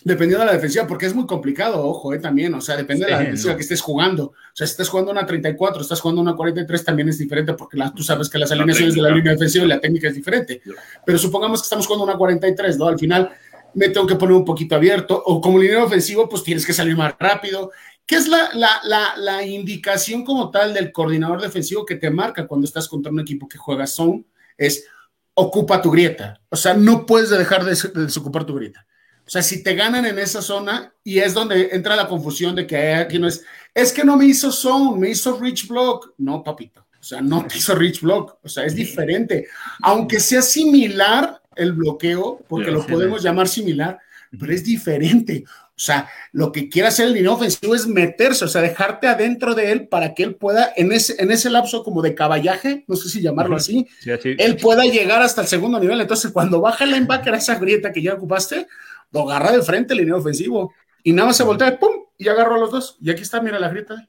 [0.04, 3.12] dependiendo de la defensiva, porque es muy complicado, ojo, eh, también, o sea, depende de
[3.12, 4.26] la defensiva que estés jugando.
[4.26, 7.78] O sea, si estás jugando una 34, estás jugando una 43, también es diferente, porque
[7.96, 10.62] tú sabes que las alineaciones de la línea defensiva y la técnica es diferente.
[11.06, 12.88] Pero supongamos que estamos jugando una 43, ¿no?
[12.88, 13.32] Al final
[13.74, 16.96] me tengo que poner un poquito abierto, o como línea ofensivo, pues tienes que salir
[16.96, 17.72] más rápido.
[18.06, 22.48] ¿Qué es la, la, la, la indicación como tal del coordinador defensivo que te marca
[22.48, 24.24] cuando estás contra un equipo que juega zone?
[24.56, 24.86] Es
[25.36, 26.42] ocupa tu grieta.
[26.50, 28.86] O sea, no puedes dejar de, desocupar tu grieta.
[29.26, 32.68] O sea, si te ganan en esa zona, y es donde entra la confusión de
[32.68, 33.44] que aquí no es,
[33.74, 36.14] es que no me hizo zone, me hizo reach block.
[36.18, 36.86] No, papito.
[37.00, 38.38] O sea, no te hizo reach block.
[38.44, 39.48] O sea, es diferente.
[39.82, 44.00] Aunque sea similar el bloqueo, porque lo podemos llamar similar,
[44.40, 45.44] pero es diferente.
[45.78, 49.56] O sea, lo que quiere hacer el dinero ofensivo es meterse, o sea, dejarte adentro
[49.56, 52.96] de él para que él pueda, en ese, en ese lapso como de caballaje, no
[52.96, 56.00] sé si llamarlo así, él pueda llegar hasta el segundo nivel.
[56.00, 58.68] Entonces, cuando baja el linebacker a esa grieta que ya ocupaste,
[59.12, 62.06] lo agarra de frente el dinero ofensivo y nada más se voltea, ¡pum!
[62.18, 62.98] y agarró a los dos.
[63.02, 64.08] Y aquí está, mira la grieta.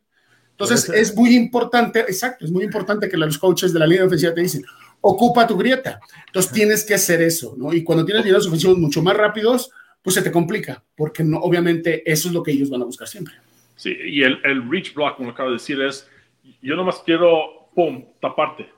[0.53, 4.33] Entonces, es muy importante, exacto, es muy importante que los coaches de la línea ofensiva
[4.33, 4.65] te dicen,
[5.01, 6.01] ocupa tu grieta.
[6.29, 7.73] Entonces, tienes que hacer eso, ¿no?
[7.75, 9.71] Y cuando tienes lineos ofensivos mucho más rápidos,
[10.07, 13.09] pues se te complica, porque no, obviamente eso es lo que ellos van a buscar
[13.09, 13.35] siempre.
[13.75, 16.09] Sí, y el, el reach block, como acabo de decir, es,
[16.63, 18.71] yo nomás quiero, pum, taparte.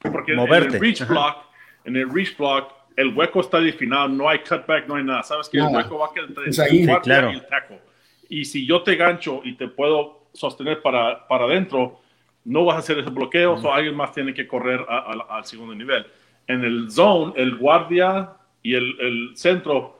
[0.00, 0.68] Porque Moverte.
[0.68, 1.36] en el reach block,
[1.86, 5.22] en el reach block, el hueco está definido, no hay cutback, no hay nada.
[5.22, 7.30] Sabes que el hueco va a quedar entre el claro.
[7.30, 7.80] y el tackle.
[8.28, 12.02] Y si yo te gancho y te puedo sostener para, para adentro,
[12.44, 16.04] no vas a hacer ese bloqueo, o alguien más tiene que correr al segundo nivel.
[16.46, 19.95] En el zone, el guardia y el, el centro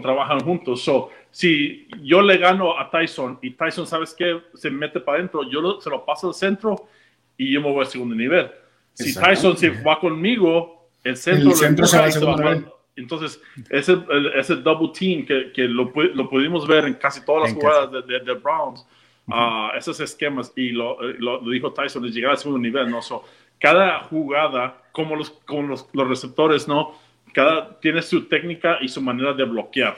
[0.00, 0.82] trabajan juntos.
[0.82, 4.40] So, si yo le gano a Tyson y Tyson, ¿sabes qué?
[4.54, 6.88] Se mete para adentro, yo se lo paso al centro
[7.36, 8.50] y yo me voy al segundo nivel.
[8.92, 11.52] Si Tyson se va conmigo, el centro,
[11.86, 13.98] se va al segundo Entonces, ese,
[14.36, 18.20] ese double team que, que lo, lo, pudimos ver en casi todas las jugadas de,
[18.20, 18.86] de, Browns,
[19.26, 23.02] uh esos esquemas, y lo, lo, dijo Tyson, es llegar al segundo nivel, ¿no?
[23.02, 23.24] So,
[23.58, 26.94] cada jugada, como los, como los, los receptores, ¿no?
[27.34, 29.96] Cada tiene su técnica y su manera de bloquear.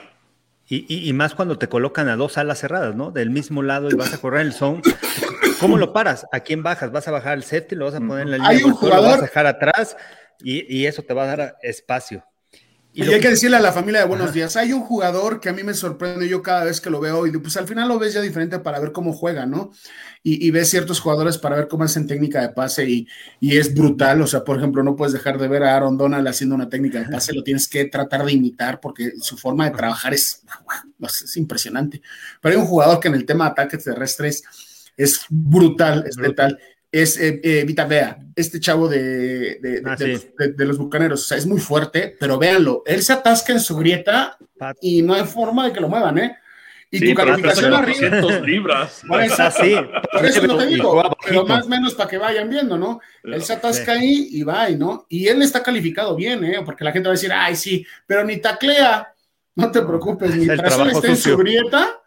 [0.69, 3.11] Y, y, más cuando te colocan a dos alas cerradas, ¿no?
[3.11, 4.81] Del mismo lado y vas a correr el zone.
[5.61, 6.27] ¿Cómo lo paras?
[6.33, 6.91] ¿A quién bajas?
[6.91, 8.49] ¿Vas a bajar al set y lo vas a poner en la línea?
[8.49, 9.03] Hay un jugador.
[9.03, 9.95] Lo vas a dejar atrás
[10.39, 12.21] y, y, eso te va a dar espacio.
[12.97, 15.53] Y, hay que decirle a la familia de buenos días, hay un jugador que a
[15.53, 18.15] mí me sorprende yo cada vez que lo veo y pues al final lo ves
[18.15, 19.71] ya diferente para ver cómo juega, ¿no?
[20.23, 23.07] Y, ves ciertos jugadores para ver cómo hacen técnica de pase y,
[23.39, 26.55] es brutal, o sea, por ejemplo, no puedes dejar de ver a Aaron Donald haciendo
[26.55, 30.15] una técnica de pase, lo tienes que tratar de imitar porque su forma de trabajar
[30.15, 30.41] es,
[30.99, 32.01] es impresionante.
[32.41, 34.43] Pero hay un jugador que en el tema de ataques terrestres
[34.97, 36.57] es brutal, es brutal
[36.91, 41.23] es eh, eh, Vita Vea, este chavo de, de, ah, de, los, bucaneros.
[41.23, 44.37] O sea, es muy fuerte, pero véanlo, él se atasca en su grieta
[44.81, 46.37] y no hay forma de que lo muevan, ¿eh?
[46.89, 48.39] Y tu calificación arriba.
[48.39, 49.01] libras.
[49.39, 49.75] así.
[50.11, 53.01] Por eso no te digo, pero más o menos para que vayan viendo, ¿no?
[53.23, 55.05] Él se atasca ahí y va, ¿no?
[55.09, 56.61] Y él está calificado bien, ¿eh?
[56.63, 59.13] Porque la gente va a decir, ay, sí, pero ni taclea.
[59.55, 61.99] No te preocupes, mientras él esté en su grieta,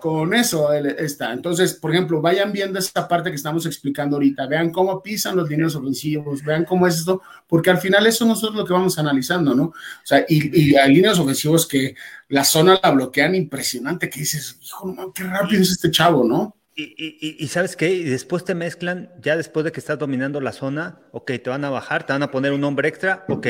[0.00, 1.32] con eso está.
[1.32, 4.46] Entonces, por ejemplo, vayan viendo esta parte que estamos explicando ahorita.
[4.46, 8.54] Vean cómo pisan los dineros ofensivos, vean cómo es esto, porque al final eso nosotros
[8.54, 9.64] es lo que vamos analizando, ¿no?
[9.64, 11.96] O sea, y, hay líneas ofensivos que
[12.28, 16.56] la zona la bloquean impresionante, que dices, hijo, no, qué rápido es este chavo, ¿no?
[16.76, 20.52] Y, y, sabes qué, y después te mezclan, ya después de que estás dominando la
[20.52, 23.46] zona, ok, te van a bajar, te van a poner un hombre extra, ok,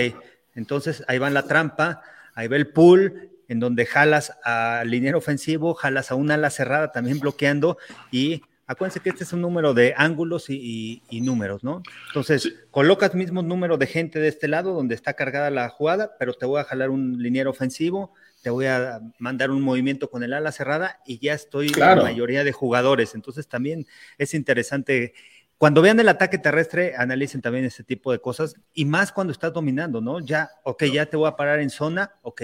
[0.55, 2.03] entonces ahí va la trampa,
[2.35, 6.93] ahí va el pool, en donde jalas al liniero ofensivo, jalas a una ala cerrada
[6.93, 7.79] también bloqueando
[8.11, 11.83] y acuérdense que este es un número de ángulos y, números, ¿no?
[12.09, 16.35] Entonces, colocas mismo número de gente de este lado donde está cargada la jugada, pero
[16.35, 20.33] te voy a jalar un liniero ofensivo, te voy a mandar un movimiento con el
[20.33, 23.15] ala cerrada y ya estoy la mayoría de jugadores.
[23.15, 23.87] Entonces, también
[24.19, 25.15] es interesante.
[25.57, 29.53] Cuando vean el ataque terrestre, analicen también ese tipo de cosas y más cuando estás
[29.53, 30.21] dominando, ¿no?
[30.21, 32.43] Ya, ok, ya te voy a parar en zona, ok,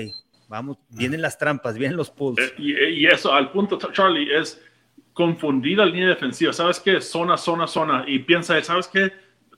[0.51, 2.39] Vamos, vienen las trampas, vienen los pulls.
[2.41, 4.61] Eh, y, eso, al punto, Charlie, es
[5.13, 6.53] confundir la línea defensiva.
[6.53, 7.01] ¿Sabes qué?
[7.01, 8.05] Zona, zona, zona.
[8.07, 9.13] Y piensa, ¿sabes qué?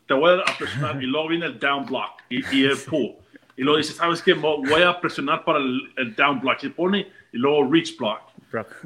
[0.07, 3.15] te voy a presionar y luego viene el down block y, y el pull.
[3.57, 4.35] Y luego dice, ¿sabes qué?
[4.35, 6.59] Voy a presionar para el, down block.
[6.59, 8.21] Se pone y luego reach block.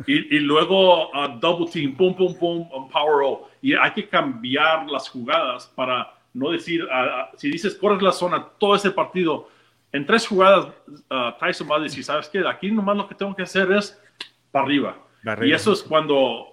[0.06, 3.50] Y, y, luego uh, double team, pum, pum, pum, um, power O.
[3.60, 8.12] Y hay que cambiar las jugadas para no decir, uh, uh, si dices corres la
[8.12, 9.48] zona todo ese partido,
[9.92, 10.68] en tres jugadas
[11.40, 12.46] Tyson va a decir, ¿sabes qué?
[12.46, 14.00] Aquí nomás lo que tengo que hacer es
[14.50, 14.98] para arriba.
[15.42, 16.46] Y eso es cuando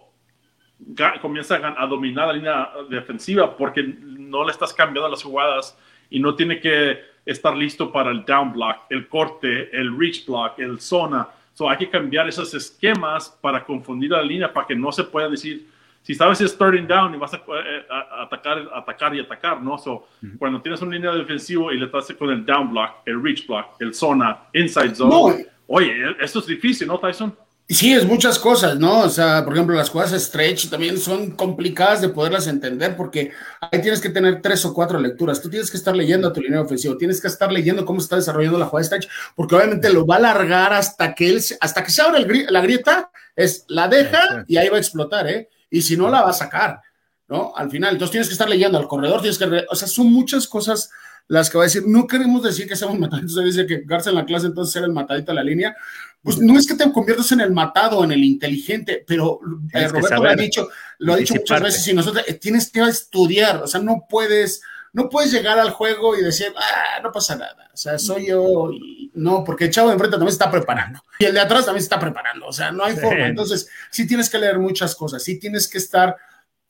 [1.22, 5.78] comienza a dominar la línea defensiva porque no le estás cambiando las jugadas
[6.10, 10.60] y no tiene que estar listo para el down block, el corte, el reach block,
[10.60, 11.28] el zona.
[11.54, 15.30] So hay que cambiar esos esquemas para confundir la línea para que no se pueda
[15.30, 15.70] decir,
[16.04, 17.86] si sabes es starting down y vas a, eh,
[18.22, 19.78] atacar, atacar y atacar, ¿no?
[19.78, 23.48] So, Cuando tienes una línea defensiva y le estás con el down block, el reach
[23.48, 27.36] block, el zona, inside zone, oye, eso es difícil, ¿no, Tyson?
[27.70, 29.00] Sí, es muchas cosas, ¿no?
[29.00, 33.82] O sea, por ejemplo, las jugadas stretch también son complicadas de poderlas entender porque ahí
[33.82, 35.42] tienes que tener tres o cuatro lecturas.
[35.42, 38.06] Tú tienes que estar leyendo a tu línea ofensiva, tienes que estar leyendo cómo se
[38.06, 41.84] está desarrollando la jugada stretch, porque obviamente lo va a alargar hasta que él, hasta
[41.84, 45.50] que se abra la grieta, es la deja y ahí va a explotar, ¿eh?
[45.74, 46.82] Y si no, la va a sacar,
[47.28, 47.52] ¿no?
[47.56, 50.48] Al final, entonces tienes que estar leyendo al corredor, tienes que, o sea, son muchas
[50.48, 50.92] cosas
[51.28, 54.12] las que va a decir, no queremos decir que seamos mataditos, se dice que Garza
[54.12, 55.76] en la clase entonces era el matadito de la línea,
[56.22, 59.40] pues no es que te conviertas en el matado, en el inteligente, pero
[59.74, 62.82] eh, Roberto lo ha dicho, lo ha dicho muchas veces y nosotros eh, tienes que
[62.82, 64.62] estudiar, o sea, no puedes,
[64.94, 68.70] no puedes llegar al juego y decir, ah, no pasa nada, o sea, soy yo,
[69.16, 71.82] no, porque el chavo de enfrente también se está preparando y el de atrás también
[71.82, 75.24] se está preparando, o sea, no hay forma, entonces sí tienes que leer muchas cosas,
[75.24, 76.16] sí tienes que estar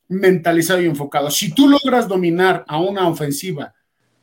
[0.07, 1.31] mentalizado y enfocado.
[1.31, 3.73] Si tú logras dominar a una ofensiva,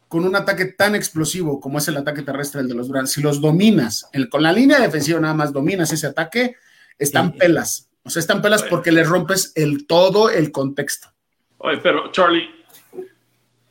[0.09, 3.23] con un ataque tan explosivo como es el ataque terrestre del de los Browns, si
[3.23, 6.57] los dominas, con la línea defensiva nada más dominas ese ataque,
[6.99, 7.89] están pelas.
[8.03, 11.13] O sea, están pelas porque le rompes el todo el contexto.
[11.59, 12.49] Oye, pero Charlie,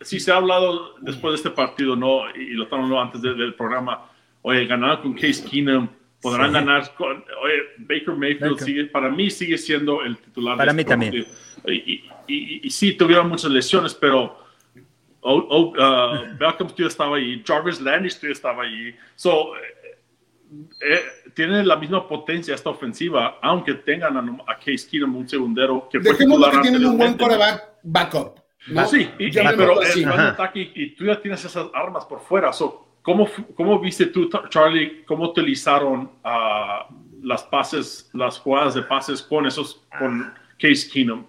[0.02, 2.30] si se ha hablado después de este partido, ¿no?
[2.36, 4.10] Y lo estamos hablando antes del programa,
[4.42, 5.88] oye, ganaron con Case Keenum,
[6.22, 10.58] podrán ganar con, oye, Baker Mayfield sigue, para mí sigue siendo el titular.
[10.58, 11.26] Para mí también.
[11.66, 14.50] Y, y, y, sí, tuvieron muchas lesiones, pero
[15.22, 18.96] Oh, oh, uh, Beckham estaba ahí, Jarvis Landry estaba ahí.
[19.16, 19.60] So, eh,
[20.82, 21.00] eh,
[21.34, 26.16] tiene la misma potencia esta ofensiva, aunque tengan a, Case Keenum un segundero que fue
[26.16, 28.39] titular que tienen un buen coreback backup.
[28.68, 28.86] ¿No?
[28.88, 32.54] Sí, y, pero es un ataque y, tú ya tienes esas armas por fuera.
[32.54, 39.22] So, ¿cómo, ¿Cómo viste tú, Charlie, cómo utilizaron uh, las pases, las jugadas de pases
[39.22, 41.26] con esos, con Case Keenum?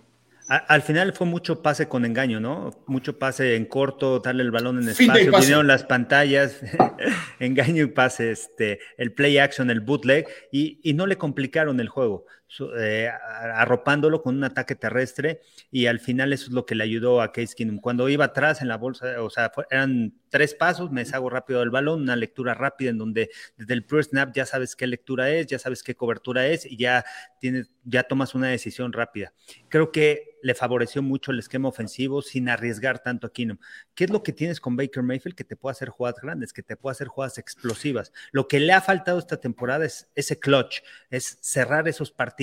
[0.50, 2.70] al final fue mucho pase con engaño, ¿no?
[2.86, 6.60] Mucho pase en corto, darle el balón en espacio, vinieron las pantallas,
[7.38, 11.88] engaño y pase, este, el play action, el bootleg, y, y no le complicaron el
[11.88, 12.26] juego.
[12.76, 13.08] Eh,
[13.54, 17.30] arropándolo con un ataque terrestre y al final eso es lo que le ayudó a
[17.30, 17.78] Case Keenum.
[17.78, 21.70] Cuando iba atrás en la bolsa, o sea, eran tres pasos, me deshago rápido del
[21.70, 25.46] balón, una lectura rápida en donde desde el pre snap ya sabes qué lectura es,
[25.46, 27.04] ya sabes qué cobertura es y ya
[27.40, 29.32] tienes, ya tomas una decisión rápida.
[29.68, 33.58] Creo que le favoreció mucho el esquema ofensivo sin arriesgar tanto a Keenum.
[33.94, 35.36] ¿Qué es lo que tienes con Baker Mayfield?
[35.36, 38.12] Que te puede hacer jugadas grandes, que te puede hacer jugadas explosivas.
[38.32, 42.39] Lo que le ha faltado esta temporada es ese clutch, es cerrar esos partidos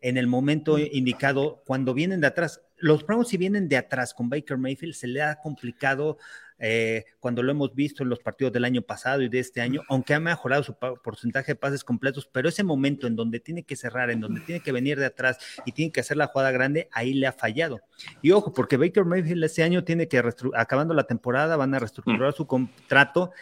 [0.00, 2.60] en el momento indicado, cuando vienen de atrás.
[2.76, 6.18] Los Browns, si vienen de atrás con Baker Mayfield, se le ha complicado
[6.64, 9.82] eh, cuando lo hemos visto en los partidos del año pasado y de este año,
[9.88, 13.74] aunque ha mejorado su porcentaje de pases completos, pero ese momento en donde tiene que
[13.74, 16.88] cerrar, en donde tiene que venir de atrás y tiene que hacer la jugada grande,
[16.92, 17.80] ahí le ha fallado.
[18.22, 20.22] Y ojo, porque Baker Mayfield este año tiene que,
[20.54, 23.32] acabando la temporada, van a reestructurar su contrato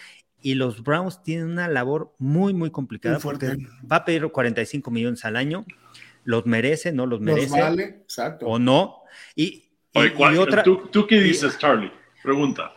[0.43, 3.59] y los Browns tienen una labor muy, muy complicada porque
[3.91, 5.65] va a pedir 45 millones al año,
[6.25, 8.47] los merece, no los merece, vale, exacto.
[8.47, 9.03] o no.
[9.35, 9.71] Y,
[10.39, 10.63] otra...
[10.63, 11.93] ¿tú, qué dices, Charlie?
[12.23, 12.73] Pregunta.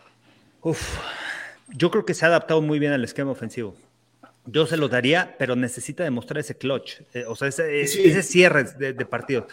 [0.61, 0.97] Uf,
[1.69, 3.75] yo creo que se ha adaptado muy bien al esquema ofensivo.
[4.45, 8.93] Yo se lo daría, pero necesita demostrar ese clutch, eh, o sea, ese, cierre de,
[8.93, 9.45] de partidos.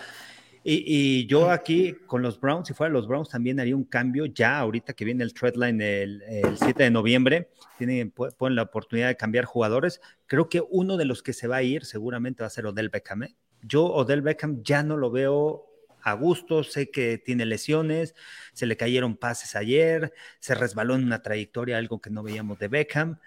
[0.63, 4.59] Y, yo aquí con los Browns, si fuera los Browns, también haría un cambio ya
[4.59, 7.49] ahorita que viene el Threadline el, el 7 de noviembre.
[7.79, 10.03] Tienen, pueden la oportunidad de cambiar jugadores.
[10.27, 12.91] Creo que uno de los que se va a ir seguramente va a ser Odell
[12.91, 13.23] Beckham.
[13.23, 13.35] ¿eh?
[13.63, 15.67] Yo, Odell Beckham, ya no lo veo
[16.03, 16.63] a gusto.
[16.63, 18.15] Sé que tiene lesiones,
[18.53, 22.69] se le cayeron pases ayer, se resbaló en una trayectoria, algo que no veíamos de
[22.69, 23.19] Beckham.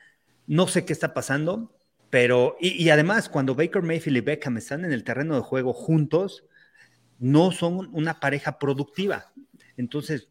[0.45, 1.75] No sé qué está pasando,
[2.11, 2.57] pero.
[2.59, 6.43] Y, y además, cuando Baker Mayfield y Beckham están en el terreno de juego juntos
[7.19, 9.31] no son una pareja productiva.
[9.77, 10.29] Entonces,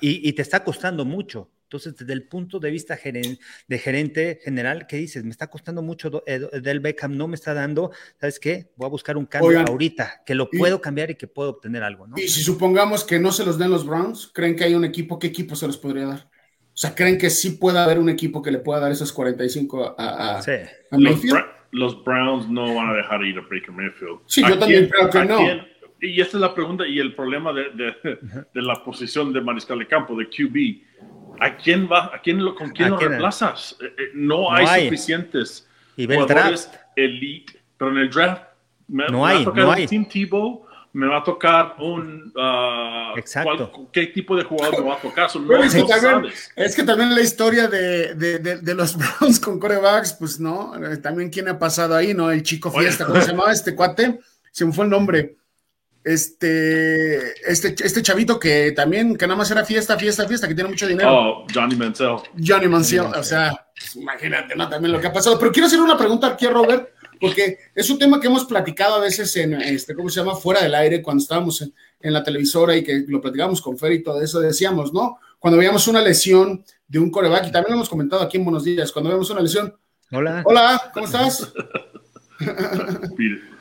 [0.00, 1.50] y, te está costando mucho.
[1.64, 2.98] Entonces, desde el punto de vista
[3.68, 5.22] de gerente general, ¿qué dices?
[5.22, 8.72] Me está costando mucho eh, del Beckham, no me está dando, ¿sabes qué?
[8.76, 12.06] Voy a buscar un cambio ahorita, que lo puedo cambiar y que puedo obtener algo,
[12.06, 12.16] ¿no?
[12.16, 15.18] Y si supongamos que no se los den los Browns, ¿creen que hay un equipo?
[15.18, 16.30] ¿Qué equipo se los podría dar?
[16.78, 19.96] O sea, ¿creen que sí pueda haber un equipo que le pueda dar esos 45
[19.98, 20.52] a, a, sí.
[21.72, 24.20] los, Browns no van a dejar ir a Baker Mayfield.
[24.24, 25.38] Sí, yo también creo que no.
[26.00, 29.86] Y esta es la pregunta y el problema de, de, la posición de mariscal de
[29.86, 30.88] campo, de QB
[31.40, 32.10] ¿A quién va?
[32.14, 33.76] ¿A quién lo, ¿Con quién lo reemplazas?
[33.80, 38.42] Eh, eh, no, hay, suficientes y jugadores elite, pero en el draft
[38.88, 39.86] me, no hay, va a tocar no un hay.
[39.86, 43.88] Team Tebow, me va a tocar un uh, Exacto.
[43.92, 45.28] qué tipo de jugador me va a tocar.
[46.56, 50.96] es, que también, la historia de, de, de, los Browns con corebacks, pues no, eh,
[50.96, 52.30] también quién ha pasado ahí, ¿no?
[52.30, 54.18] El chico fiesta, ¿cómo se llamaba este cuate?
[54.50, 55.36] Se me fue el nombre
[56.08, 60.70] este, este, este chavito que también, que nada más era fiesta, fiesta, fiesta, que tiene
[60.70, 61.10] mucho dinero.
[61.12, 62.16] Oh, Johnny Mansell.
[62.42, 64.68] Johnny Mansell, o sea, pues, imagínate, ¿no?
[64.70, 65.38] También lo que ha pasado.
[65.38, 66.88] Pero quiero hacer una pregunta aquí a Robert,
[67.20, 70.34] porque es un tema que hemos platicado a veces en, este, ¿cómo se llama?
[70.34, 74.02] Fuera del aire, cuando estábamos en, la televisora y que lo platicábamos con Fer y
[74.02, 75.18] todo eso, decíamos, ¿no?
[75.38, 78.64] Cuando veíamos una lesión de un coreback, y también lo hemos comentado aquí en Buenos
[78.64, 79.74] Días, cuando vemos una lesión.
[80.10, 80.42] Hola.
[80.46, 81.52] Hola, ¿cómo estás?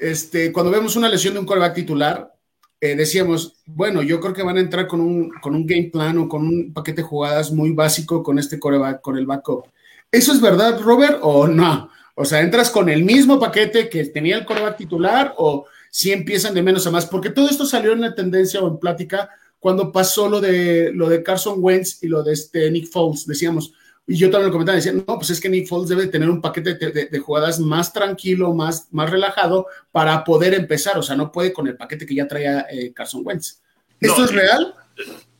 [0.00, 2.32] este, cuando vemos una lesión de un coreback titular,
[2.80, 6.18] eh, decíamos, bueno, yo creo que van a entrar con un, con un game plan
[6.18, 9.66] o con un paquete de jugadas muy básico con este coreback, con el backup.
[10.10, 11.90] ¿Eso es verdad, Robert, o no?
[12.14, 16.54] O sea, ¿entras con el mismo paquete que tenía el coreback titular o si empiezan
[16.54, 17.06] de menos a más?
[17.06, 21.08] Porque todo esto salió en la tendencia o en plática cuando pasó lo de, lo
[21.08, 23.26] de Carson Wentz y lo de este Nick Foles.
[23.26, 23.72] Decíamos,
[24.08, 26.40] y yo también lo comentaba, decía, no, pues es que Nick Foles debe tener un
[26.40, 30.96] paquete de, jugadas más tranquilo, más, más relajado para poder empezar.
[30.96, 33.60] O sea, no puede con el paquete que ya traía eh, Carson Wentz.
[34.00, 34.74] ¿Esto es real?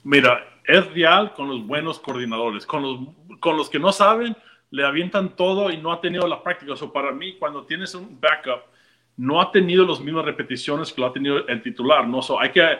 [0.02, 2.66] Mira, es real con los buenos coordinadores.
[2.66, 4.36] Con los, con los que no saben,
[4.72, 6.72] le avientan todo y no ha tenido la práctica.
[6.72, 8.64] O sea, para mí, cuando tienes un backup,
[9.16, 12.08] no ha tenido las mismas repeticiones que lo ha tenido el titular.
[12.08, 12.20] ¿no?
[12.40, 12.78] hay que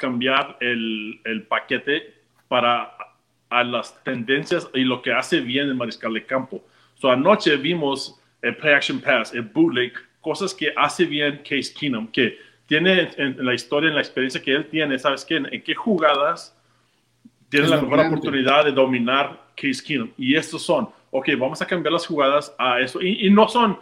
[0.00, 2.14] cambiar el, el paquete
[2.48, 2.96] para
[3.50, 6.64] a las tendencias y lo que hace bien el mariscal de campo.
[6.94, 12.08] So, anoche vimos el play action pass, el bootleg, cosas que hace bien Case Keenum,
[12.08, 15.36] que tiene en, la historia, en la experiencia que él tiene, ¿sabes qué?
[15.36, 16.54] En, qué jugadas
[17.48, 20.10] tiene la mejor oportunidad de dominar Case Keenum.
[20.18, 23.00] Y estos son, ok, vamos a cambiar las jugadas a eso.
[23.00, 23.78] Y, y no son,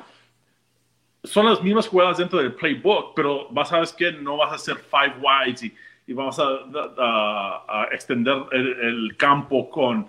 [1.25, 4.55] son las mismas jugadas dentro del playbook, pero vas a ver que no vas a
[4.55, 5.75] hacer five wides y
[6.07, 10.09] y vamos a, extender el, campo con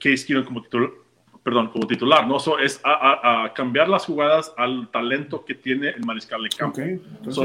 [0.00, 0.90] Case Keenum como titular,
[1.42, 2.38] perdón, como titular, ¿no?
[2.38, 6.80] So, es a, cambiar las jugadas al talento que tiene el mariscal de campo.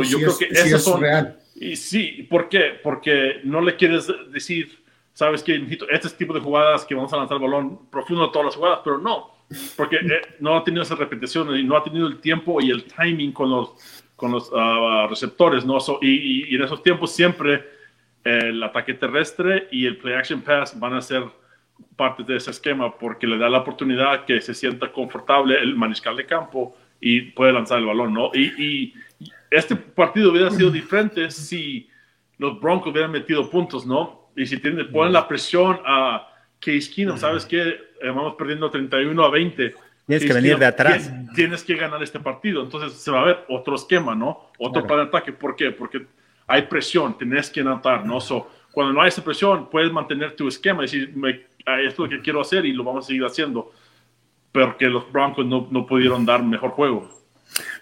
[0.03, 1.39] yo creo que eso es real.
[1.55, 2.79] Y sí, ¿por qué?
[2.81, 7.37] Porque no le quieres decir, sabes que este tipo de jugadas que vamos a lanzar
[7.37, 9.29] el balón profundo a todas las jugadas, pero no,
[9.77, 12.85] porque eh, no ha tenido esa repetición y no ha tenido el tiempo y el
[12.85, 13.75] timing con los,
[14.15, 15.77] con los ah, receptores, ¿no?
[16.01, 17.82] y, y, en esos tiempos siempre
[18.23, 21.23] el ataque terrestre y el play action pass van a ser
[21.95, 26.15] parte de ese esquema porque le da la oportunidad que se sienta confortable el mariscal
[26.15, 28.31] de campo y puede lanzar el balón, ¿no?
[28.33, 28.93] Y,
[29.51, 31.87] este partido hubiera sido diferente si
[32.37, 34.29] los Broncos hubieran metido puntos, ¿no?
[34.35, 36.27] Y si tienen, ponen la presión a
[36.59, 37.61] Case Keenum, ¿sabes qué?
[38.01, 39.75] Eh, vamos perdiendo 31 a 20.
[40.07, 41.11] Tienes que venir de atrás.
[41.35, 42.63] Tienes, que ganar este partido.
[42.63, 44.49] Entonces se va a ver otro esquema, ¿no?
[44.57, 45.31] Otro plan de ataque.
[45.31, 45.71] ¿Por qué?
[45.71, 46.05] Porque
[46.47, 48.19] hay presión, tenés que anotar, ¿no?
[48.19, 51.13] So, cuando no hay esa presión, puedes mantener tu esquema y decir,
[51.85, 53.71] esto es lo que quiero hacer y lo vamos a seguir haciendo.
[54.51, 57.09] Pero que los Broncos no, no pudieron dar mejor juego.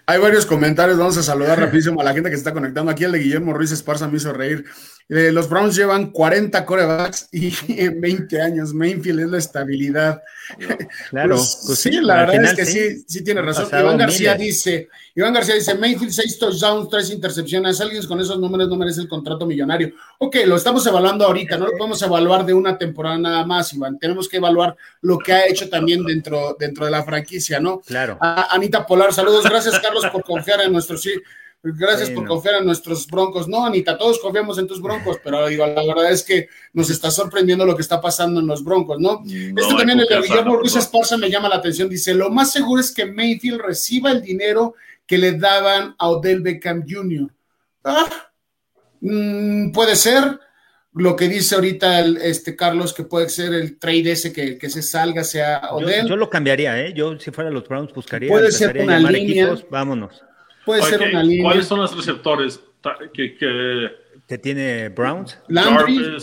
[0.06, 2.90] Hay varios comentarios, vamos a saludar rapidísimo a la gente que se está conectando.
[2.90, 4.64] Aquí el de Guillermo Ruiz Esparza me hizo reír.
[5.14, 10.22] Eh, los Browns llevan 40 corebacks y en 20 años Mainfield es la estabilidad.
[11.10, 13.68] Claro, pues, pues sí, la verdad es que sí, sí, tiene razón.
[13.78, 17.78] Iván García dice, Iván García dice, Mainfield 6 touchdowns, 3 intercepciones.
[17.82, 19.92] Alguien con esos números no merece el contrato millonario.
[20.16, 23.98] Ok, lo estamos evaluando ahorita, no lo podemos evaluar de una temporada nada más, Iván.
[23.98, 27.80] Tenemos que evaluar lo que ha hecho también dentro, dentro de la franquicia, ¿no?
[27.80, 28.16] Claro.
[28.18, 31.12] Anita Polar, saludos, gracias Carlos por confiar en nuestro sí.
[31.64, 33.46] Gracias por confiar en nuestros broncos.
[33.46, 37.08] No, Anita, todos confiamos en tus broncos, pero digo, la verdad es que nos está
[37.12, 39.22] sorprendiendo lo que está pasando en los broncos, ¿no?
[39.24, 41.88] Esto también el de Guillermo Ruiz Esparza me llama la atención.
[41.88, 44.74] Dice, lo más seguro es que Mayfield reciba el dinero
[45.06, 47.30] que le daban a Odell Beckham Jr.
[47.84, 48.08] Ah,
[49.00, 50.40] mm, puede ser
[50.94, 54.68] lo que dice ahorita el, este Carlos, que puede ser el trade ese que, que
[54.68, 56.08] se salga, sea Odell.
[56.08, 56.92] Yo, lo cambiaría, ¿eh?
[56.92, 58.28] Yo, si fuera los Browns, buscaría.
[58.28, 59.54] Puede ser una línea.
[59.70, 60.24] vámonos.
[60.64, 61.44] Puede ser una línea.
[61.44, 62.60] ¿Cuáles son los receptores
[63.12, 63.90] que, que,
[64.26, 65.38] que tiene Browns.
[65.48, 66.16] Landry.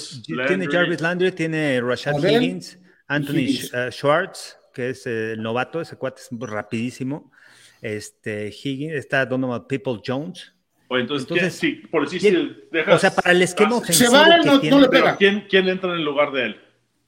[0.47, 2.77] Tiene Jarvis Landry, tiene Rashad Higgins,
[3.07, 7.31] Anthony uh, Schwartz, que es el novato, ese cuate es rapidísimo.
[7.81, 10.53] Este, Higgins, está Donovan People Jones.
[10.87, 14.09] O entonces, sí, por decir, si dejas, O sea, para el esquema ofensivo.
[14.09, 15.15] Se va, no, no le pega.
[15.15, 16.61] ¿quién, ¿quién, entra en el lugar de él?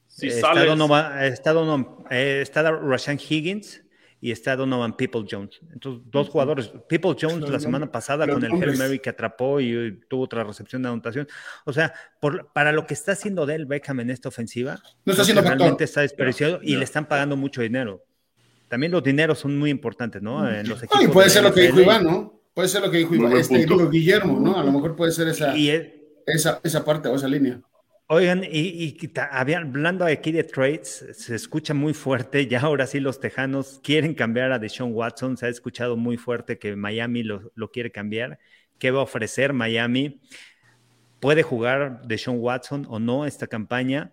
[0.08, 3.82] Si está, Donovan, está, Donovan, eh, está Rashad Higgins
[4.22, 5.60] y está Donovan People Jones.
[5.74, 6.72] Entonces, dos jugadores.
[6.88, 10.84] People Jones la semana pasada con el Hail Mary que atrapó y tuvo otra recepción
[10.84, 11.28] de anotación.
[11.66, 11.92] O sea,
[12.22, 15.84] por, para lo que está haciendo Del Beckham en esta ofensiva, no está haciendo realmente
[15.84, 18.06] está desperdiciado y le están pagando mucho dinero.
[18.68, 20.48] También los dineros son muy importantes, ¿no?
[20.48, 22.40] En los equipos y puede ser lo que dijo Iván, ¿no?
[22.54, 24.58] Puede ser lo que dijo Iván, este, Guillermo, ¿no?
[24.58, 25.56] A lo mejor puede ser esa,
[26.28, 27.60] esa, esa parte o esa línea.
[28.14, 28.98] Oigan, y,
[29.32, 34.52] hablando aquí de trades, se escucha muy fuerte, ya ahora sí los Tejanos quieren cambiar
[34.52, 38.38] a Deshaun Watson, se ha escuchado muy fuerte que Miami lo, quiere cambiar.
[38.80, 40.20] ¿Qué va a ofrecer Miami?
[41.22, 44.12] ¿Puede jugar Deshaun Watson o no esta campaña?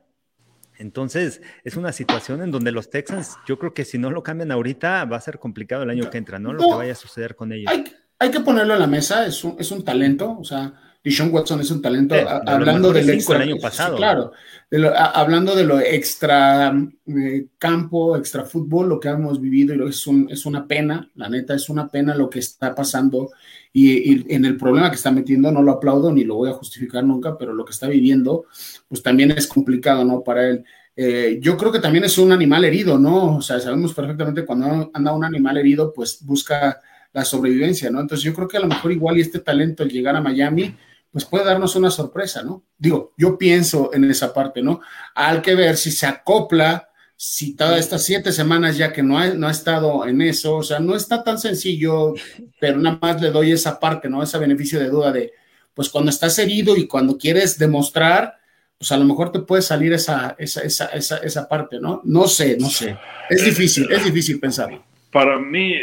[0.79, 4.53] Entonces, es una situación en donde los Texans, yo creo que si no lo cambian
[4.53, 6.53] ahorita, va a ser complicado el año que entra, ¿no?
[6.53, 7.73] Lo que vaya a suceder con ellos.
[8.21, 11.61] Hay, que ponerlo en la mesa, es un, es un talento, o sea, Deshaun Watson
[11.61, 12.15] es un talento,
[12.47, 13.97] hablando del extra, año pasado.
[13.97, 14.33] claro,
[15.15, 16.75] hablando de lo extra
[17.07, 21.11] eh, campo, extra fútbol, lo que hemos vivido y lo, es, un, es una pena,
[21.15, 23.31] la neta, es una pena lo que está pasando
[23.73, 27.03] y, en el problema que está metiendo, no lo aplaudo ni lo voy a justificar
[27.05, 28.45] nunca, pero lo que está viviendo,
[28.87, 30.23] pues también es complicado, ¿no?
[30.23, 30.65] Para él.
[30.95, 33.37] Eh, yo creo que también es un animal herido, ¿no?
[33.37, 36.81] O sea, sabemos perfectamente cuando anda un animal herido, pues busca
[37.15, 38.01] la sobrevivencia, ¿no?
[38.01, 40.75] Entonces yo creo que a lo mejor igual y este talento al llegar a Miami,
[41.11, 42.65] pues puede darnos una sorpresa, ¿no?
[42.77, 44.81] Digo, yo pienso en esa parte, ¿no?
[45.15, 49.29] Hay que ver si se acopla, si todas estas siete semanas ya que no ha,
[49.29, 52.15] no ha estado en eso, o sea, no está tan sencillo,
[52.61, 54.23] pero nada más le doy esa parte, ¿no?
[54.23, 55.33] Ese beneficio de duda de,
[55.75, 58.39] pues cuando estás herido y cuando quieres demostrar,
[58.79, 62.01] pues a lo mejor te puede salir esa, esa, esa, esa, esa parte, ¿no?
[62.05, 62.97] No sé, no sé.
[63.29, 64.85] Es difícil, es difícil pensarlo.
[65.11, 65.75] Para mí,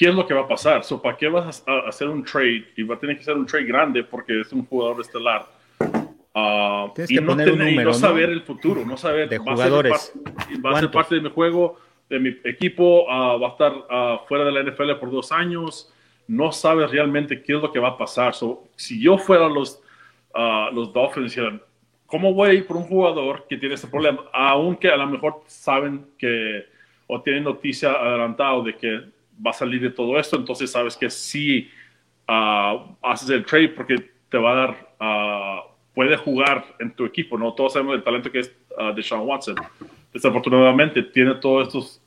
[0.00, 0.82] ¿qué es lo que va a pasar?
[0.82, 2.64] So, ¿Para qué vas a hacer un trade?
[2.74, 5.46] Y va a tener que ser un trade grande porque es un jugador estelar.
[5.78, 10.14] Uh, y, no tener, no saber el futuro, no saber de jugadores.
[10.64, 11.78] Va a ser, parte de mi juego,
[12.08, 15.92] de mi equipo, uh, va a estar uh, fuera de la NFL por dos años.
[16.26, 18.32] No sabes realmente qué es lo que va a pasar.
[18.32, 19.82] So, si yo fuera los,
[20.72, 21.38] los Dolphins,
[22.06, 24.22] ¿cómo voy a ir por un jugador que tiene ese problema?
[24.32, 26.64] Aunque a lo mejor saben que
[27.06, 31.10] o tienen noticia adelantado de que va a salir de todo esto, entonces sabes que
[31.10, 31.70] sí
[32.28, 37.36] ah, haces el trade porque te va a dar, uh, puede jugar en tu equipo,
[37.36, 37.52] ¿no?
[37.52, 39.56] Todos sabemos el talento que es uh, de Sean Watson.
[40.12, 42.02] Desafortunadamente tiene todos estos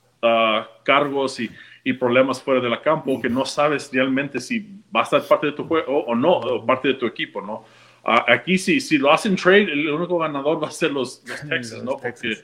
[0.84, 1.50] cargos y,
[1.84, 5.48] y, problemas fuera de la campo que no sabes realmente si va a ser parte
[5.48, 7.62] de tu juego o, no, o parte de tu equipo, ¿no?
[8.04, 11.82] aquí si, si lo hacen trade, el único ganador va a ser los, los Texas,
[11.82, 11.98] ¿no?
[11.98, 12.38] Porque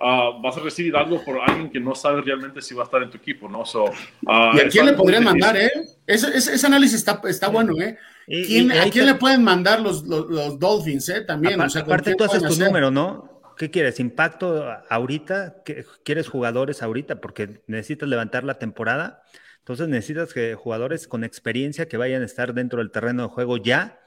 [0.00, 3.02] Ah, vas a recibir algo por alguien que no sabe realmente si va a estar
[3.02, 3.64] en tu equipo, ¿no?
[3.64, 5.70] So, uh, ¿Y a quién le podrían mandar, eh?
[6.06, 7.96] Ese, ese, análisis está, está bueno, ¿eh?
[8.26, 11.20] ¿Quién, ¿A quién le pueden mandar los, los, los Dolphins, eh?
[11.20, 13.42] También, aparte, o sea, aparte tú haces tu número, ¿no?
[13.56, 14.00] ¿Qué quieres?
[14.00, 15.62] ¿Impacto ahorita?
[16.04, 17.20] ¿Quieres jugadores ahorita?
[17.20, 19.22] Porque necesitas levantar la temporada.
[19.60, 23.56] Entonces necesitas que jugadores con experiencia que vayan a estar dentro del terreno de juego
[23.56, 24.03] ya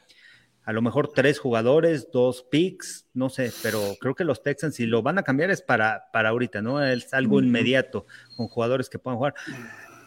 [0.67, 4.85] a lo mejor tres jugadores, dos picks, no sé, pero creo que los Texans, si
[4.85, 6.83] lo van a cambiar es para, para ahorita, ¿no?
[6.83, 8.05] Es algo inmediato
[8.35, 9.33] con jugadores que puedan jugar.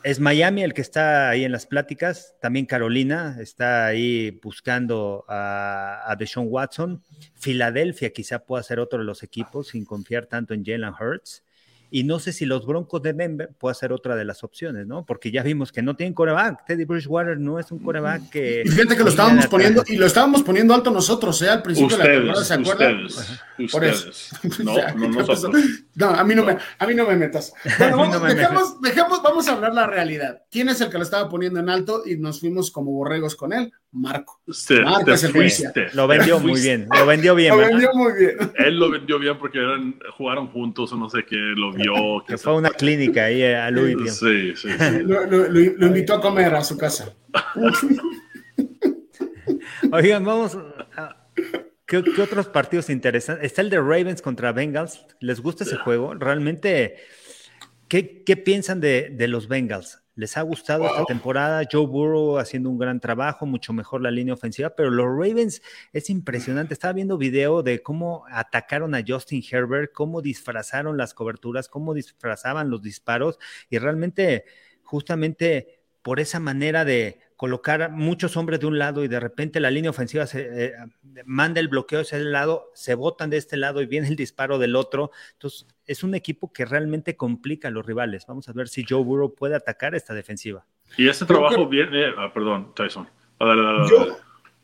[0.04, 6.02] Es Miami el que está ahí en las pláticas, también Carolina está ahí buscando a,
[6.04, 7.02] a Deshaun Watson.
[7.36, 11.42] Filadelfia quizá pueda ser otro de los equipos sin confiar tanto en Jalen Hurts.
[11.90, 15.04] Y no sé si los Broncos de Denver puede ser otra de las opciones, ¿no?
[15.04, 16.64] Porque ya vimos que no tienen coreback.
[16.64, 18.62] Teddy Bridgewater no es un coreback que.
[18.64, 21.50] Y fíjate que lo estábamos poniendo, y lo estábamos poniendo alto nosotros, ¿eh?
[21.50, 23.04] Al principio de la temporada, ¿se acuerdan?
[23.04, 24.10] Ustedes, Por eso.
[24.64, 25.64] No, no nosotros.
[25.94, 27.52] No, a mí no me, a mí no me metas.
[27.78, 30.42] Bueno, vamos, dejemos, dejemos, vamos a hablar la realidad.
[30.50, 33.52] ¿Quién es el que lo estaba poniendo en alto y nos fuimos como borregos con
[33.52, 33.72] él?
[33.92, 34.40] Marco.
[34.84, 35.32] Marco es el
[35.94, 36.86] Lo vendió muy bien.
[36.96, 37.50] Lo vendió bien.
[37.56, 38.36] Lo vendió muy bien.
[38.56, 42.24] Él lo vendió bien porque eran, jugaron juntos o no sé qué, lo vio.
[42.26, 44.10] Que fue una clínica ahí a Louisville.
[44.10, 44.68] Sí, sí.
[45.02, 47.12] Lo, invitó a comer a su casa.
[49.92, 50.56] Oigan, vamos.
[50.96, 51.26] A,
[51.86, 53.44] ¿qué, otros partidos interesantes?
[53.44, 55.04] Está el de Ravens contra Bengals.
[55.18, 56.14] ¿Les gusta ese juego?
[56.14, 56.96] Realmente,
[57.88, 60.00] ¿qué, qué piensan de, de los Bengals?
[60.14, 61.62] Les ha gustado esta temporada.
[61.70, 66.10] Joe Burrow haciendo un gran trabajo, mucho mejor la línea ofensiva, pero los Ravens es
[66.10, 66.74] impresionante.
[66.74, 72.70] Estaba viendo video de cómo atacaron a Justin Herbert, cómo disfrazaron las coberturas, cómo disfrazaban
[72.70, 73.38] los disparos
[73.68, 74.44] y realmente,
[74.82, 79.70] justamente por esa manera de colocar muchos hombres de un lado y de repente la
[79.70, 80.72] línea ofensiva se eh,
[81.24, 84.58] manda el bloqueo hacia el lado, se botan de este lado y viene el disparo
[84.58, 85.10] del otro.
[85.32, 88.26] Entonces, es un equipo que realmente complica a los rivales.
[88.26, 90.66] Vamos a ver si Joe Burrow puede atacar esta defensiva.
[90.98, 93.08] Y ese trabajo viene, ah, perdón, Tyson.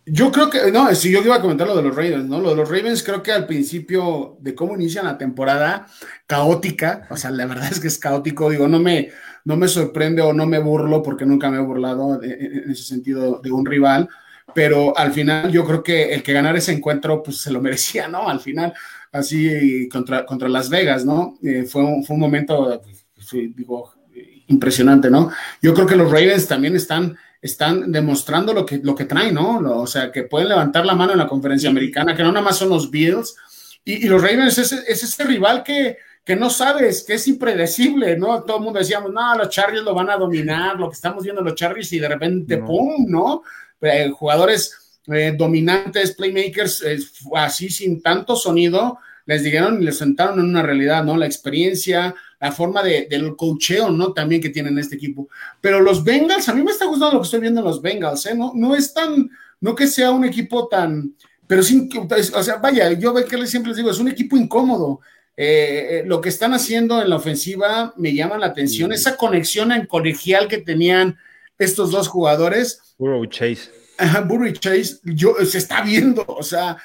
[0.05, 2.41] Yo creo que, no, si yo iba a comentar lo de los Ravens, ¿no?
[2.41, 5.87] Lo de los Ravens creo que al principio de cómo inician la temporada,
[6.27, 9.13] caótica, o sea, la verdad es que es caótico, digo, no me,
[9.47, 13.41] no me sorprende o no me burlo porque nunca me he burlado en ese sentido
[13.41, 14.09] de un rival,
[14.53, 18.09] pero al final yo creo que el que ganara ese encuentro, pues se lo merecía,
[18.09, 18.29] ¿no?
[18.29, 18.75] Al final,
[19.13, 21.39] así contra, contra Las Vegas, ¿no?
[21.45, 22.83] Eh, fue, un, fue un momento,
[23.15, 23.95] pues, digo,
[24.49, 25.31] impresionante, ¿no?
[25.63, 29.59] Yo creo que los Ravens también están están demostrando lo que, lo que traen, ¿no?
[29.59, 32.57] o sea, que pueden levantar la mano en la conferencia americana, que no nada más
[32.59, 33.37] son los Bills.
[33.85, 38.43] Y, los Ravens es, es, ese rival que, que no sabes, que es impredecible, ¿no?
[38.43, 41.41] Todo el mundo decíamos, no, los Chargers lo van a dominar, lo que estamos viendo
[41.41, 43.45] los Chargers y de repente, ¡pum!, ¿no?
[43.81, 46.85] Eh, jugadores eh, dominantes, playmakers,
[47.37, 51.17] así sin tanto sonido, les dijeron y les sentaron en una realidad, ¿no?
[51.17, 54.13] La experiencia, la forma de, del cocheo, ¿no?
[54.13, 55.29] También que tienen este equipo.
[55.61, 58.27] Pero los Bengals, a mí me está gustando lo que estoy viendo en los Bengals,
[58.27, 58.35] ¿eh?
[58.35, 61.15] No, no es tan, no que sea un equipo tan,
[61.47, 61.89] pero sí,
[62.35, 65.01] o sea, vaya, yo ve que siempre les digo, es un equipo incómodo.
[65.37, 69.71] Eh, eh, lo que están haciendo en la ofensiva me llama la atención, esa conexión
[69.71, 71.19] en colegial que tenían
[71.59, 72.95] estos dos jugadores.
[72.99, 73.71] Burrow y Chase.
[74.27, 76.79] Burrow y Chase, yo, se está viendo, o sea,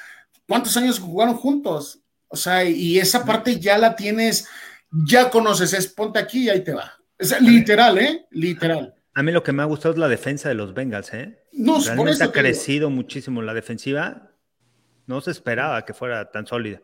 [0.46, 2.00] ¿cuántos años jugaron juntos?
[2.28, 4.46] O sea, y esa parte ya la tienes,
[4.90, 6.92] ya conoces, es ponte aquí y ahí te va.
[7.18, 8.26] Es literal, ¿eh?
[8.30, 8.94] Literal.
[9.14, 11.38] A mí lo que me ha gustado es la defensa de los Bengals, ¿eh?
[11.52, 14.30] No, Realmente por ha crecido muchísimo la defensiva.
[15.06, 16.80] No se esperaba que fuera tan sólida.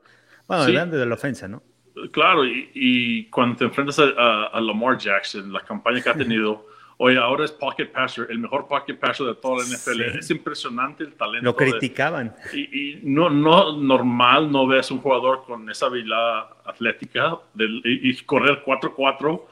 [0.48, 1.62] Bueno, grande de la ofensa, ¿no?
[2.10, 6.66] Claro, y, cuando te enfrentas a, a, Lamar Jackson, la campaña que ha tenido,
[7.00, 10.18] Oye, ahora es pocket passer, el mejor pocket passer de toda la NFL.
[10.18, 11.44] Es impresionante el talento.
[11.44, 12.34] Lo criticaban.
[12.52, 19.42] y, no, no normal no ves un jugador con esa habilidad atlética y, correr 4-4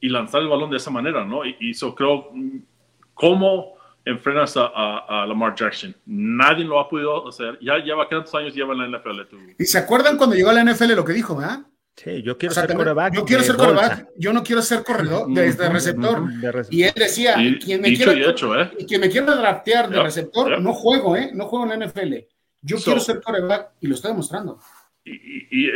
[0.00, 1.44] y lanzar el balón de esa manera, ¿no?
[1.44, 2.30] Y, eso creo,
[3.12, 3.74] ¿cómo
[4.04, 5.94] enfrentas a, Lamar Jackson?
[6.06, 7.58] Nadie lo ha podido hacer.
[7.60, 9.20] Ya lleva, ¿cuántos años lleva en la NFL?
[9.58, 11.66] ¿Y se acuerdan cuando llegó a la NFL lo que dijo, verdad?
[11.96, 13.14] Sí, yo quiero ser coreback.
[13.14, 16.24] Yo quiero ser coreback, yo no quiero ser corredor desde receptor.
[16.70, 18.70] y él decía, y, quien, me quiera, ¿eh?
[18.78, 21.30] y quien me quiera draftear de receptor, no juego, ¿eh?
[21.32, 22.14] No juego en la NFL.
[22.62, 24.58] Yo quiero ser coreback y lo estoy demostrando.
[25.04, 25.68] Y,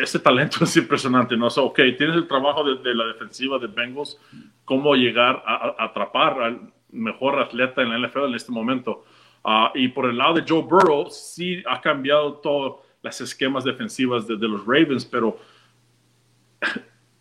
[0.00, 1.46] ese, talento es impresionante, ¿no?
[1.46, 4.18] ok, tienes el trabajo de, la defensiva de Bengals,
[4.64, 9.04] cómo llegar a, atrapar al mejor atleta en la NFL en este momento.
[9.44, 14.26] Ah, y por el lado de Joe Burrow, sí ha cambiado todos los esquemas defensivos
[14.28, 15.38] de, de los Ravens, pero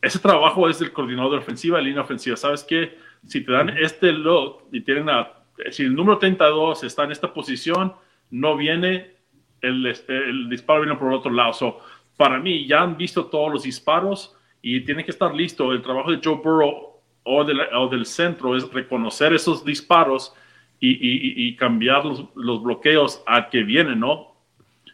[0.02, 2.36] ese trabajo es del coordinador de ofensiva línea ofensiva.
[2.36, 2.98] ¿Sabes qué?
[3.26, 5.32] Si te dan este look y tienen a,
[5.70, 7.94] si el número 32 está en esta posición,
[8.30, 9.16] no viene,
[9.62, 11.54] el, el disparo viene por el otro lado.
[11.54, 11.80] So,
[12.18, 15.72] para mí, ya han visto todos los disparos y tiene que estar listo.
[15.72, 16.91] El trabajo de Joe Burrow
[17.24, 20.34] o, o del centro es reconocer esos disparos
[20.80, 24.36] y, y, cambiar los, los, bloqueos a que vienen, ¿no?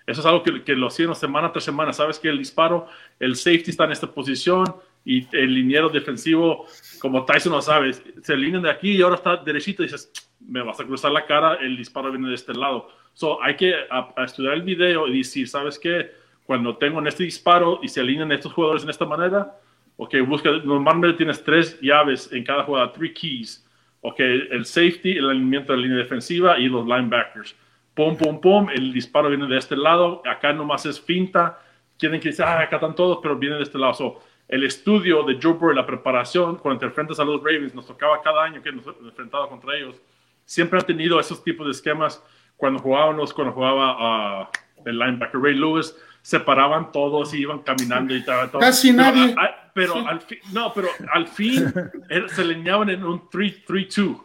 [0.05, 1.93] Eso es algo que, que lo hacían semana tras semana.
[1.93, 2.87] Sabes que el disparo,
[3.19, 4.65] el safety está en esta posición
[5.05, 6.65] y el liniero defensivo,
[6.99, 10.11] como Tyson lo sabe, se alinean de aquí y ahora está derechito dices,
[10.45, 12.89] me vas a cruzar la cara, el disparo viene de este lado.
[13.13, 13.73] So, hay que
[14.17, 16.11] estudiar el video y decir, ¿sabes qué?
[16.45, 19.55] Cuando tengo en este disparo y se alinean estos jugadores en esta manera,
[19.97, 23.63] ok, busca, normalmente tienes tres llaves en cada jugada, three keys.
[24.01, 27.55] Ok, el safety, el alineamiento de la línea defensiva y los linebackers
[27.97, 31.59] pum, pum, pum, el disparo viene de este lado, acá nomás es finta,
[31.97, 33.95] quieren que ah, acá están todos, pero viene de este lado.
[33.95, 37.87] So, el estudio de Joe Burrow, la preparación, cuando te enfrentas a los Ravens, nos
[37.87, 39.99] tocaba cada año que nos enfrentaba contra ellos,
[40.45, 42.23] siempre han tenido esos tipos de esquemas.
[42.55, 44.47] Cuando jugábamos, cuando jugaba uh,
[44.85, 48.49] el linebacker Ray Lewis, separaban todos y iban caminando y tal.
[48.51, 49.35] Casi nadie.
[49.66, 51.73] pero al fin, no, pero al fin
[52.27, 54.23] se leñaban en un 3-3-2.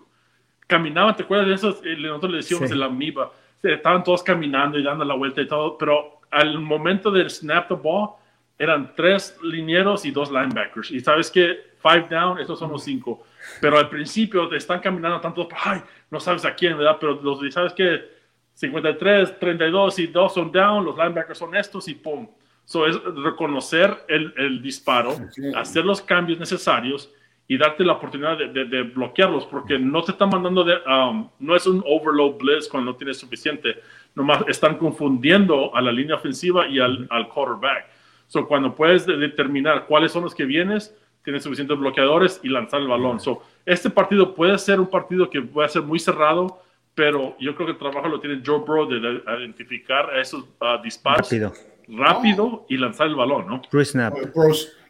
[0.66, 1.80] Caminaban, ¿te acuerdas de eso?
[1.84, 3.30] Eh, nosotros le decíamos el amiba
[3.70, 7.74] estaban todos caminando y dando la vuelta y todo, pero al momento del snap the
[7.74, 8.11] ball
[8.59, 10.90] eran tres linieros y dos linebackers.
[10.90, 13.24] Y sabes que five down, estos son los cinco.
[13.61, 16.96] Pero al principio te están caminando tanto, ay, no sabes a quién, ¿verdad?
[17.00, 18.22] Pero los, sabes que
[18.55, 22.28] 53, 32 y dos son down, los linebackers son estos y pum.
[22.73, 25.14] So es reconocer el, el disparo,
[25.57, 27.12] hacer los cambios necesarios
[27.47, 31.66] y darte la oportunidad de, bloquearlos, porque no te están mandando, de, um, no es
[31.66, 33.77] un overload blitz cuando no tienes suficiente,
[34.14, 37.91] nomás están confundiendo a la línea ofensiva y al, al quarterback.
[38.27, 42.89] So, cuando puedes determinar cuáles son los que vienes, tiene suficientes bloqueadores y lanzar el
[42.89, 43.20] balón.
[43.20, 46.62] So, este partido puede ser un partido que puede ser muy cerrado,
[46.95, 51.31] pero yo creo que el trabajo lo tiene Joe Burrow de identificar esos uh, disparos
[51.31, 51.53] rápido,
[52.68, 53.85] y lanzar el balón, ¿no?
[53.85, 54.14] Snap.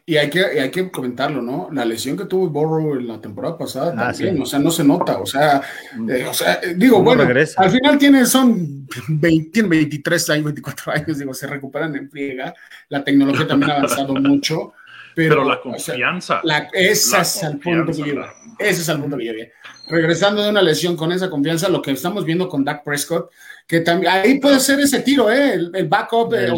[0.05, 1.69] Y hay, que, hay que comentarlo, ¿no?
[1.71, 4.83] La lesión que tuvo Burrow en la temporada pasada ah, también, o sea, no se
[4.83, 5.63] nota, o sea,
[5.97, 6.11] mm.
[6.11, 11.33] eh, o sea digo, bueno, al final tiene, son 20, 23 años, 24 años, digo,
[11.33, 12.53] se recuperan en friega,
[12.89, 14.73] la tecnología también ha avanzado mucho,
[15.15, 16.41] pero, la confianza.
[16.43, 18.25] la, ese es el punto que yo,
[18.59, 19.33] ese es el punto que yo
[19.89, 23.31] Regresando de una lesión con esa confianza, lo que estamos viendo con Dak Prescott,
[23.67, 25.55] que también ahí puede ser ese tiro, ¿eh?
[25.55, 26.55] el, backup, el,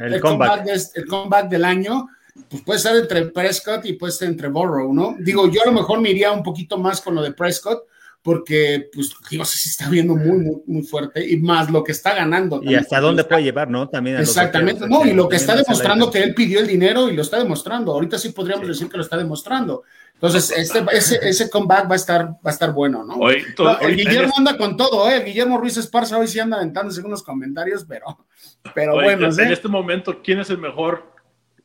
[0.00, 2.08] el, comeback, el comeback del año
[2.48, 5.16] pues puede ser entre Prescott y puede ser entre Burrow, ¿no?
[5.18, 7.84] Digo, yo a lo mejor me iría un poquito más con lo de Prescott,
[8.22, 12.14] porque, pues, digo, sí está viendo muy, muy, muy fuerte y más lo que está
[12.14, 12.60] ganando.
[12.62, 13.88] Y hasta dónde puede llevar, ¿no?
[13.88, 14.18] También.
[14.18, 17.38] Exactamente, no, y lo que está demostrando que él pidió el dinero y lo está
[17.38, 17.92] demostrando.
[17.92, 19.82] Ahorita sí podríamos decir que lo está demostrando.
[20.22, 23.28] Entonces, este, ese, ese comeback va a estar, va a estar bueno, ¿no?
[23.28, 25.24] el Guillermo anda con todo, ¿eh?
[25.24, 28.24] Guillermo Ruiz Esparza hoy sí anda aventándose unos comentarios, pero,
[28.72, 29.26] pero bueno.
[29.26, 29.52] En ¿eh?
[29.52, 31.12] este momento, ¿quién es el mejor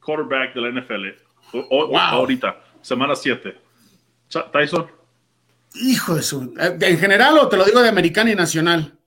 [0.08, 1.06] quarterback de la NFL.
[1.94, 3.58] Ahorita, semana 7.
[4.54, 4.88] Tyson.
[5.76, 6.54] Hijo de su.
[6.58, 8.98] Eh, ¿En general o te lo digo de americana y nacional?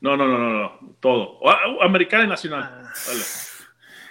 [0.00, 0.96] No, no, no, no, no.
[0.98, 1.40] Todo.
[1.82, 2.88] Americana y nacional.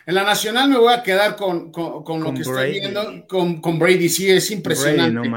[0.09, 3.77] En la nacional me voy a quedar con, con, lo que estoy viendo con, con,
[3.77, 4.09] Brady.
[4.09, 5.29] Sí, es impresionante.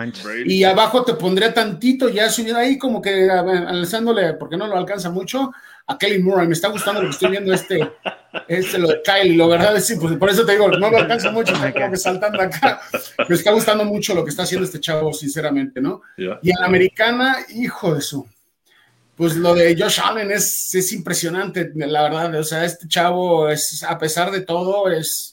[0.47, 5.11] y abajo te pondré tantito, ya subiendo ahí como que alzándole, porque no lo alcanza
[5.11, 5.53] mucho,
[5.87, 6.47] a Kelly Murray.
[6.47, 7.87] Me está gustando lo que estoy viendo este,
[8.49, 9.37] este lo de Kylie.
[9.37, 11.97] Lo verdad es sí, pues por eso te digo, no lo alcanza mucho, me que
[11.99, 12.81] saltando acá.
[13.29, 16.01] Me está gustando mucho lo que está haciendo este chavo, sinceramente, ¿no?
[16.17, 18.27] Y en la americana, hijo de su.
[19.17, 22.35] Pues lo de Josh Allen es, es impresionante, la verdad.
[22.35, 25.33] O sea, este chavo es, a pesar de todo, es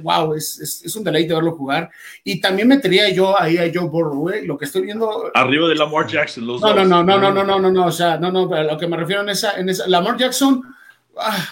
[0.00, 1.90] wow, es, es, un deleite verlo jugar.
[2.22, 5.30] Y también metería yo ahí a Joe Burrow, lo que estoy viendo.
[5.34, 7.92] Arriba de Lamar Jackson, los no, No, no, no, no, no, no, no, no, o
[7.92, 10.62] sea, no, no, lo que me refiero en esa, en esa, Lamar Jackson,
[11.16, 11.48] ah,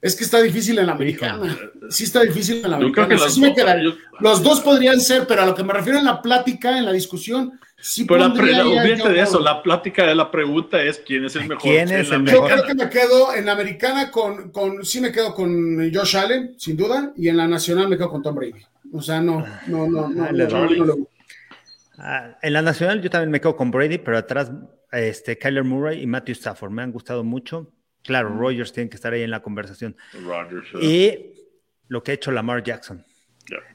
[0.00, 1.56] es que está difícil en la americana.
[1.90, 3.16] Sí está difícil en la americana.
[4.20, 6.92] Los dos podrían ser, pero a lo que me refiero en la plática, en la
[6.92, 11.48] discusión, sí Pero la, de eso, la plática de la pregunta es quién es el
[11.48, 11.62] mejor.
[11.62, 12.48] ¿Quién es el mejor?
[12.48, 16.16] Yo creo que me quedo en la americana con, con, sí me quedo con Josh
[16.16, 18.64] Allen, sin duda, y en la nacional me quedo con Tom Brady.
[18.92, 20.30] O sea, no, no, no, no.
[20.30, 21.08] no,
[21.98, 24.50] ah, en la nacional yo también me quedo con Brady, pero atrás
[24.92, 27.72] este, Kyler Murray y Matthew Stafford me han gustado mucho.
[28.02, 29.96] Claro, Rogers tiene que estar ahí en la conversación.
[30.80, 31.34] Y
[31.88, 33.04] lo que ha hecho Lamar Jackson.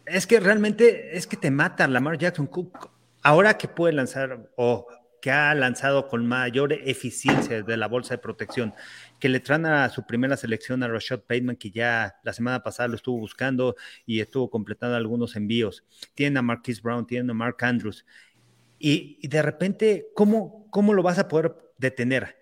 [0.05, 2.49] Es que realmente es que te mata Lamar Jackson.
[3.21, 4.87] Ahora que puede lanzar o
[5.21, 8.73] que ha lanzado con mayor eficiencia de la bolsa de protección,
[9.19, 12.87] que le traen a su primera selección a Rashad Bateman, que ya la semana pasada
[12.87, 15.83] lo estuvo buscando y estuvo completando algunos envíos.
[16.13, 18.05] Tienen a Marquise Brown, tienen a Mark Andrews.
[18.77, 22.38] Y, y de repente, ¿cómo, ¿cómo lo vas a poder detener?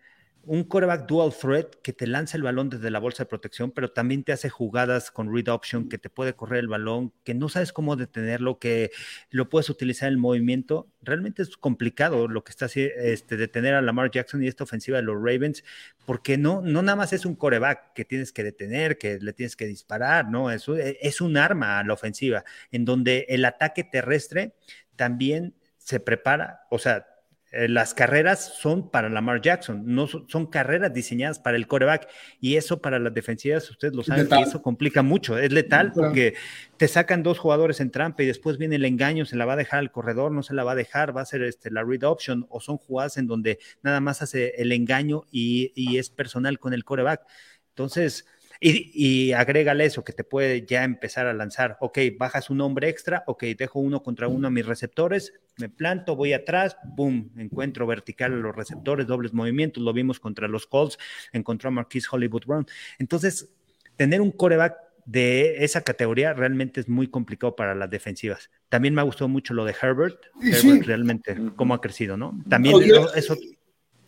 [0.48, 3.92] Un coreback dual threat que te lanza el balón desde la bolsa de protección, pero
[3.92, 7.50] también te hace jugadas con read option, que te puede correr el balón, que no
[7.50, 8.92] sabes cómo detenerlo, que
[9.30, 10.88] lo puedes utilizar en el movimiento.
[11.02, 14.98] Realmente es complicado lo que está haciendo, este, detener a Lamar Jackson y esta ofensiva
[14.98, 15.64] de los Ravens,
[16.06, 19.56] porque no, no nada más es un coreback que tienes que detener, que le tienes
[19.56, 20.50] que disparar, ¿no?
[20.50, 24.56] Es, es un arma a la ofensiva, en donde el ataque terrestre
[24.96, 27.06] también se prepara, o sea,
[27.52, 32.10] eh, las carreras son para Lamar Jackson, no son, carreras diseñadas para el coreback.
[32.42, 35.38] Y eso para las defensivas, ustedes lo saben, que eso complica mucho.
[35.38, 36.36] Es letal porque
[36.76, 39.58] te sacan dos jugadores en trampa y después viene el engaño, se la va a
[39.58, 42.04] dejar al corredor, no se la va a dejar, va a ser este, la read
[42.04, 46.60] option, o son jugadas en donde nada más hace el engaño y, y es personal
[46.60, 47.22] con el coreback.
[47.70, 48.26] Entonces,
[48.60, 51.78] y, y, agrégale eso, que te puede ya empezar a lanzar.
[51.80, 56.16] Ok, bajas un hombre extra, ok, dejo uno contra uno a mis receptores, me planto,
[56.16, 60.98] voy atrás, boom, encuentro vertical a los receptores, dobles movimientos, lo vimos contra los Colts,
[61.34, 62.68] encontró a Marquise Hollywood Brown.
[63.00, 63.50] Entonces,
[63.96, 68.52] tener un coreback de esa categoría realmente es muy complicado para las defensivas.
[68.68, 72.38] También me ha gustado mucho lo de Herbert, Herbert realmente cómo ha crecido, ¿no?
[72.50, 72.76] También
[73.16, 73.38] eso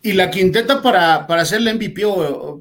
[0.02, 2.02] y la quinteta para, para hacer el MVP,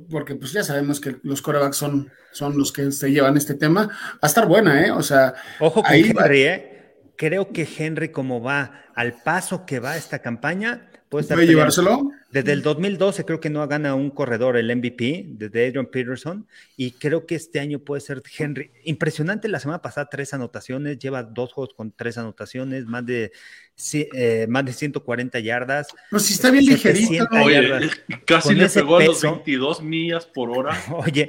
[0.10, 3.88] porque pues ya sabemos que los corebacks son, son los que se llevan este tema,
[3.88, 4.92] va a estar buena, ¿eh?
[4.92, 6.96] O sea, ojo con Henry, ¿eh?
[7.16, 11.38] Creo que Henry, como va al paso que va esta campaña, puede estar.
[11.38, 12.12] ¿Puede llevárselo?
[12.32, 16.48] Desde el 2012 creo que no gana un corredor el MVP, desde Adrian Peterson,
[16.78, 18.70] y creo que este año puede ser Henry.
[18.84, 23.32] Impresionante la semana pasada, tres anotaciones, lleva dos juegos con tres anotaciones, más de,
[23.94, 25.88] eh, más de 140 yardas.
[26.12, 27.26] No, si está bien ligerito.
[27.44, 27.90] Oye,
[28.26, 30.80] casi le pegó a los 22 millas por hora.
[30.92, 31.28] Oye,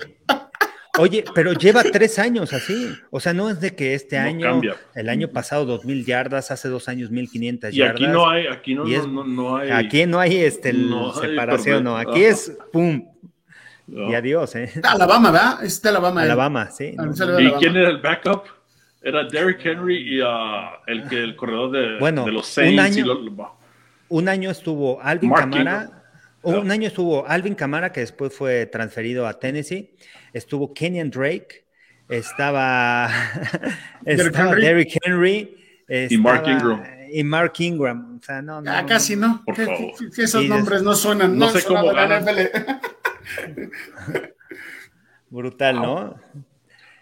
[0.99, 2.93] Oye, pero lleva tres años así.
[3.11, 4.61] O sea, no es de que este año,
[4.95, 8.01] el año pasado, dos mil yardas, hace dos años mil quinientas yardas.
[8.01, 8.85] Y aquí no hay, aquí no,
[9.25, 9.71] no, hay.
[9.71, 10.75] Aquí no hay este,
[11.21, 11.97] separación, no.
[11.97, 13.07] Aquí es pum.
[13.87, 14.71] Y adiós, ¿eh?
[14.83, 15.65] Alabama, ¿verdad?
[15.65, 16.23] Es de Alabama.
[16.23, 16.95] Alabama, sí.
[17.39, 18.45] ¿Y quién era el backup?
[19.03, 20.27] Era Derrick Henry y uh,
[20.87, 22.75] el, que, el corredor de, de los Saints.
[22.75, 23.47] Un año,
[24.09, 26.00] un año estuvo Alvin Camara.
[26.43, 29.95] Un año estuvo Alvin Camara, que después fue transferido a Tennessee.
[30.33, 31.65] Estuvo Kenyan Drake.
[32.09, 33.09] Estaba,
[34.05, 35.57] estaba Derrick Henry.
[35.89, 36.83] y Mark Ingram.
[37.13, 38.19] Y Mark Ingram.
[38.19, 39.43] O sea, no, no, ah, casi no.
[39.45, 39.93] Por favor.
[40.17, 41.39] esos nombres no suenan.
[41.39, 42.25] No, sé cómo ganan.
[45.29, 46.17] Brutal, ¿no?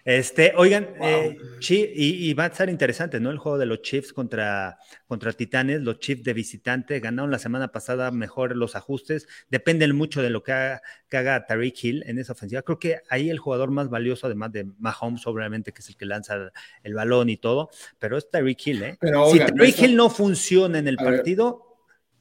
[0.08, 1.36] Este, oigan, eh,
[1.68, 3.30] y, va a estar interesante, ¿no?
[3.30, 7.72] El juego de los Chiefs contra, contra Titanes, los Chiefs de visitante ganaron la semana
[7.72, 12.62] pasada mejor los ajustes, dependen mucho de lo que haga, Tariq Hill en esa ofensiva.
[12.62, 16.06] Creo que ahí el jugador más valioso, además de Mahomes, obviamente, que es el que
[16.06, 16.52] lanza
[16.82, 18.98] el, balón y todo, pero es Tariq Hill, ¿eh?
[19.30, 21.67] si Tariq Hill no funciona en el partido,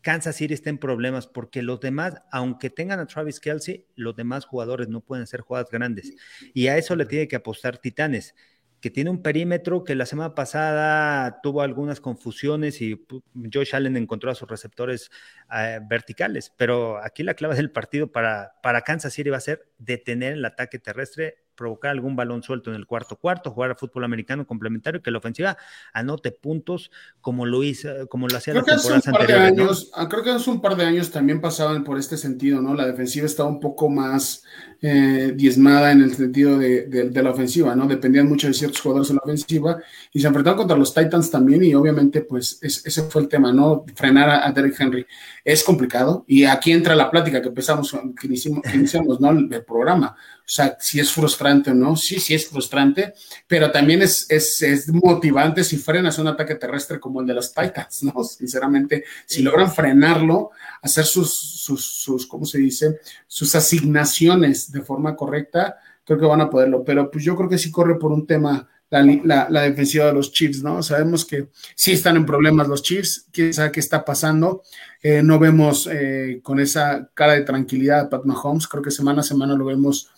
[0.01, 4.45] Kansas City está en problemas porque los demás, aunque tengan a Travis Kelsey, los demás
[4.45, 6.13] jugadores no pueden ser jugadas grandes.
[6.53, 8.35] Y a eso le tiene que apostar Titanes,
[8.79, 13.05] que tiene un perímetro que la semana pasada tuvo algunas confusiones y
[13.51, 15.09] Josh Allen encontró a sus receptores
[15.51, 16.53] eh, verticales.
[16.55, 20.45] Pero aquí la clave del partido para, para Kansas City va a ser detener el
[20.45, 25.01] ataque terrestre provocar algún balón suelto en el cuarto cuarto, jugar a fútbol americano complementario,
[25.01, 25.57] que la ofensiva
[25.91, 29.91] anote puntos como lo hizo, como lo hacía creo las temporadas anteriores.
[29.93, 32.73] Ah, creo que hace un par de años también pasaban por este sentido, ¿no?
[32.73, 34.43] La defensiva estaba un poco más
[34.81, 37.87] eh, diezmada en el sentido de, la ofensiva, ¿no?
[37.87, 39.81] Dependían mucho de ciertos jugadores en la ofensiva
[40.13, 43.85] y se enfrentaron contra los Titans también y obviamente pues ese fue el tema, ¿no?
[43.95, 45.05] Frenar a, Derek Henry.
[45.43, 49.31] Es complicado y aquí entra la plática que empezamos, que iniciamos, ¿no?
[49.31, 50.15] El, programa.
[50.47, 53.13] O sea, si es frustrante o no, sí, sí es frustrante,
[53.47, 57.53] pero también es, es, es, motivante si frenas un ataque terrestre como el de los
[57.53, 58.23] Titans, ¿no?
[58.23, 63.01] Sinceramente, si logran frenarlo, hacer sus, sus, sus ¿cómo se dice?
[63.27, 65.75] Sus asignaciones de forma correcta,
[66.05, 66.81] creo que van a poderlo.
[66.85, 70.31] Pero pues yo creo que sí corre por un tema la, la, defensiva de los
[70.31, 70.81] Chiefs, ¿no?
[70.81, 74.63] Sabemos que sí están en problemas los Chiefs, quién sabe qué está pasando.
[75.03, 79.19] Eh, no vemos eh, con esa cara de tranquilidad a Pat Mahomes, creo que semana
[79.19, 80.09] a semana lo vemos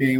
[0.00, 0.18] eh,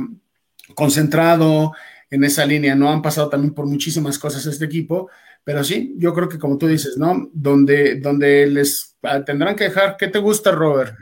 [0.75, 1.73] concentrado
[2.11, 2.91] en esa línea, ¿no?
[2.91, 5.11] Han pasado también por muchísimas cosas este equipo,
[5.43, 7.29] pero sí, yo creo que como tú dices, ¿no?
[7.33, 10.95] Donde, donde les ah, tendrán que dejar, ¿qué te gusta, Robert?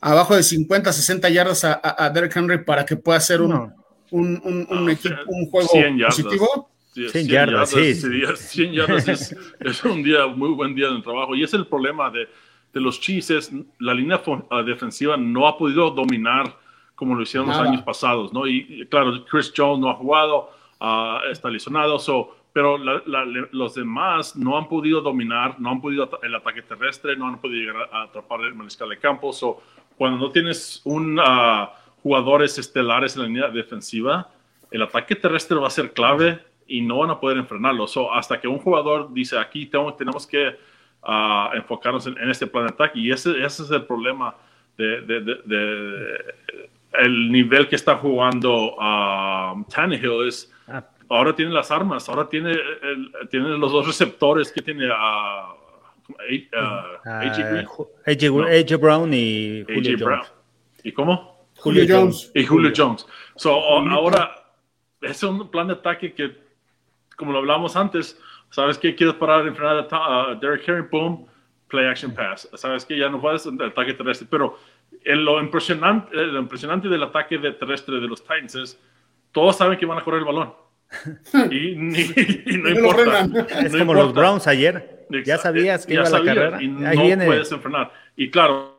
[0.00, 3.52] abajo de 50, 60 yardas a, a Derek Henry para que pueda hacer un,
[4.10, 5.68] un, un, un, equipo, un juego
[6.06, 6.70] positivo.
[6.92, 7.94] 100 yardas, sí.
[7.94, 11.34] 100 yardas es, es, un día, muy buen día de trabajo.
[11.34, 12.28] Y es el problema de,
[12.72, 14.22] de los Chiefs, la línea
[14.64, 16.56] defensiva no ha podido dominar
[16.96, 18.46] como lo hicieron los años pasados, ¿no?
[18.46, 23.74] Y, claro, Chris Jones no ha jugado, uh, está lesionado, so, pero la, la, los
[23.74, 27.90] demás no han podido dominar, no han podido el ataque terrestre, no han podido llegar
[27.92, 29.62] a, atrapar el mariscal de campo, so,
[29.98, 31.68] cuando no tienes un, uh,
[32.02, 34.30] jugadores estelares en la línea defensiva,
[34.70, 37.86] el ataque terrestre va a ser clave y no van a poder enfrenarlo.
[37.86, 40.48] So, hasta que un jugador dice, aquí tengo, tenemos que
[41.02, 44.34] uh, enfocarnos en, este plan de ataque, y ese, ese es el problema
[44.78, 46.16] de, de, de,
[46.98, 50.84] el nivel que está jugando uh, Tannehill es ah.
[51.08, 55.54] ahora tiene las armas, ahora tiene, el, tiene los dos receptores que tiene a
[58.06, 60.22] AJ, Brown y Julio Brown.
[60.82, 61.36] ¿Y cómo?
[61.58, 62.30] Julio, Jones.
[62.34, 63.06] Y Julio Jones.
[63.36, 64.34] So, ahora
[65.00, 66.36] es un plan de ataque que,
[67.16, 68.20] como lo hablamos antes,
[68.50, 68.94] ¿sabes qué?
[68.94, 71.26] Quieres parar en frenar a Derek Henry, boom,
[71.68, 72.48] play action pass.
[72.54, 72.96] ¿Sabes qué?
[72.96, 74.28] Ya no puedes el ataque terrestre.
[74.30, 74.58] Pero
[75.14, 78.80] lo, impresionante, lo impresionante del ataque de terrestre de los Titans es,
[79.32, 80.54] todos saben que van a correr el balón.
[81.50, 83.28] y, no importa.
[83.64, 85.06] Es como los Browns ayer.
[85.24, 86.62] Ya sabías que iba a la carrera.
[86.62, 87.92] Y no puedes enfrenar.
[88.16, 88.75] Y claro,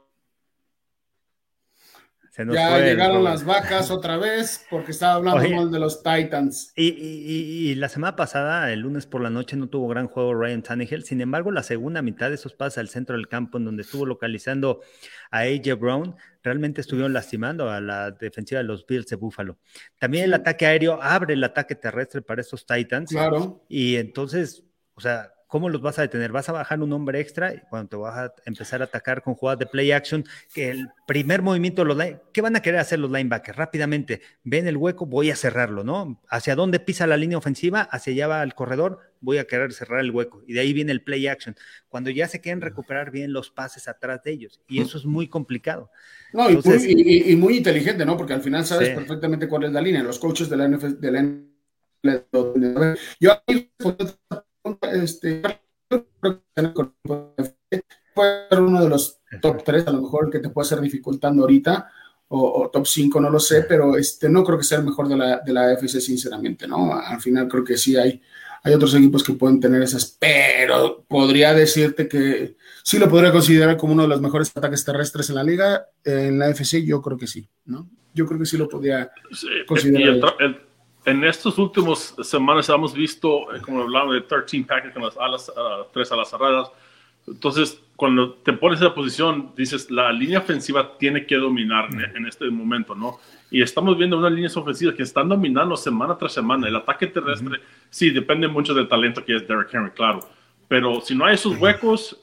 [2.38, 6.72] ya llegaron las vacas otra vez porque estaba hablando mal de los Titans.
[6.76, 11.04] Y, la semana pasada, el lunes por la noche, no tuvo gran juego Ryan Tannehill.
[11.04, 14.06] Sin embargo, la segunda mitad de esos pases al centro del campo, en donde estuvo
[14.06, 14.82] localizando
[15.32, 19.58] a AJ Brown, realmente estuvieron lastimando a la defensiva de los Bills de Buffalo.
[20.00, 23.10] También el ataque aéreo abre el ataque terrestre para estos Titans.
[23.10, 23.64] Claro.
[23.68, 24.64] Y entonces,
[24.96, 26.32] o sea, ¿cómo los vas a detener?
[26.32, 29.34] Vas a bajar un hombre extra y cuando te vas a empezar a atacar con
[29.34, 30.24] jugadas de play action,
[30.54, 31.98] que el primer movimiento, los
[32.34, 33.58] ¿qué van a querer hacer los linebackers?
[33.58, 36.22] Rápidamente, ven el hueco, voy a cerrarlo, ¿no?
[36.30, 37.82] ¿Hacia dónde pisa la línea ofensiva?
[37.82, 40.44] Hacia allá va el corredor, voy a querer cerrar el hueco.
[40.46, 41.56] Y de ahí viene el play action.
[41.88, 44.62] Cuando ya se quieren recuperar bien los pases atrás de ellos.
[44.68, 45.90] Y eso es muy complicado.
[46.34, 48.18] No, y, muy, inteligente, ¿no?
[48.18, 50.04] Porque al final sabes perfectamente cuál es la línea.
[50.04, 51.22] Los coaches de la NFL, de la
[53.20, 53.42] yo
[54.94, 55.42] este,
[58.14, 61.44] puede ser uno de los top 3, a lo mejor que te puede ser dificultando
[61.44, 61.90] ahorita,
[62.30, 65.16] o, top 5, no lo sé, pero este, no creo que sea el mejor de
[65.16, 66.94] la, de la FC, sinceramente, ¿no?
[66.94, 68.22] Al final creo que sí hay,
[68.64, 73.78] hay otros equipos que pueden tener esas, pero podría decirte que sí lo podría considerar
[73.78, 77.18] como uno de los mejores ataques terrestres en la liga, en la FC yo creo
[77.18, 77.90] que sí, ¿no?
[78.14, 79.12] Yo creo que sí lo podría
[79.68, 80.20] considerar
[81.08, 85.50] en estos últimos semanas hemos visto, eh, como hablamos de 13 packets con las alas,
[85.50, 86.70] uh, tres alas cerradas.
[87.26, 92.26] Entonces, cuando te pones en esa posición, dices, la línea ofensiva tiene que dominar en,
[92.26, 93.20] este momento, ¿no?
[93.50, 96.68] Y estamos viendo unas líneas ofensivas que están dominando semana tras semana.
[96.68, 100.20] El ataque terrestre, sí, depende mucho del talento que es Derrick Henry, claro.
[100.68, 102.18] Pero si no hay esos huecos,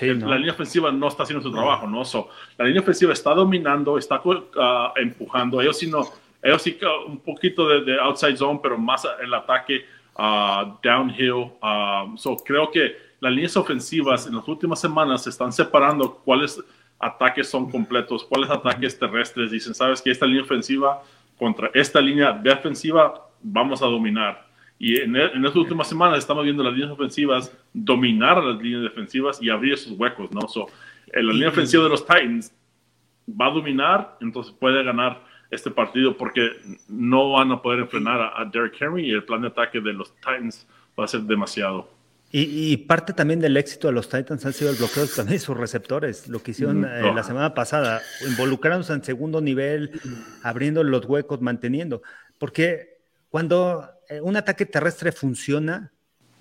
[0.00, 2.02] la línea ofensiva no está haciendo su trabajo, ¿no?
[2.06, 5.60] So, la línea ofensiva está dominando, está uh, empujando.
[5.60, 6.02] Ellos sí no
[6.42, 9.84] ellos sí un poquito de, outside zone, pero más el ataque
[10.18, 11.52] uh, downhill.
[11.62, 16.60] Uh, so creo que las líneas ofensivas en las últimas semanas se están separando cuáles
[16.98, 19.52] ataques son completos, cuáles ataques terrestres.
[19.52, 21.02] Dicen, sabes que esta línea ofensiva
[21.38, 24.46] contra esta línea defensiva vamos a dominar.
[24.78, 28.82] Y en, en estas últimas semanas estamos viendo las líneas ofensivas dominar a las líneas
[28.82, 30.48] defensivas y abrir esos huecos, ¿no?
[30.48, 30.66] So,
[31.12, 32.52] la línea ofensiva de los Titans
[33.28, 35.22] va a dominar, entonces puede ganar
[35.52, 36.50] este partido porque
[36.88, 40.12] no van a poder enfrentar a, Derrick Henry y el plan de ataque de los
[40.16, 40.66] Titans
[40.98, 41.88] va a ser demasiado.
[42.34, 45.54] Y, parte también del éxito de los Titans han sido el bloqueo también de sus
[45.54, 50.00] receptores, lo que hicieron eh, la semana pasada, involucrándose en segundo nivel,
[50.42, 52.00] abriendo los huecos, manteniendo.
[52.38, 55.92] Porque cuando eh, un ataque terrestre funciona,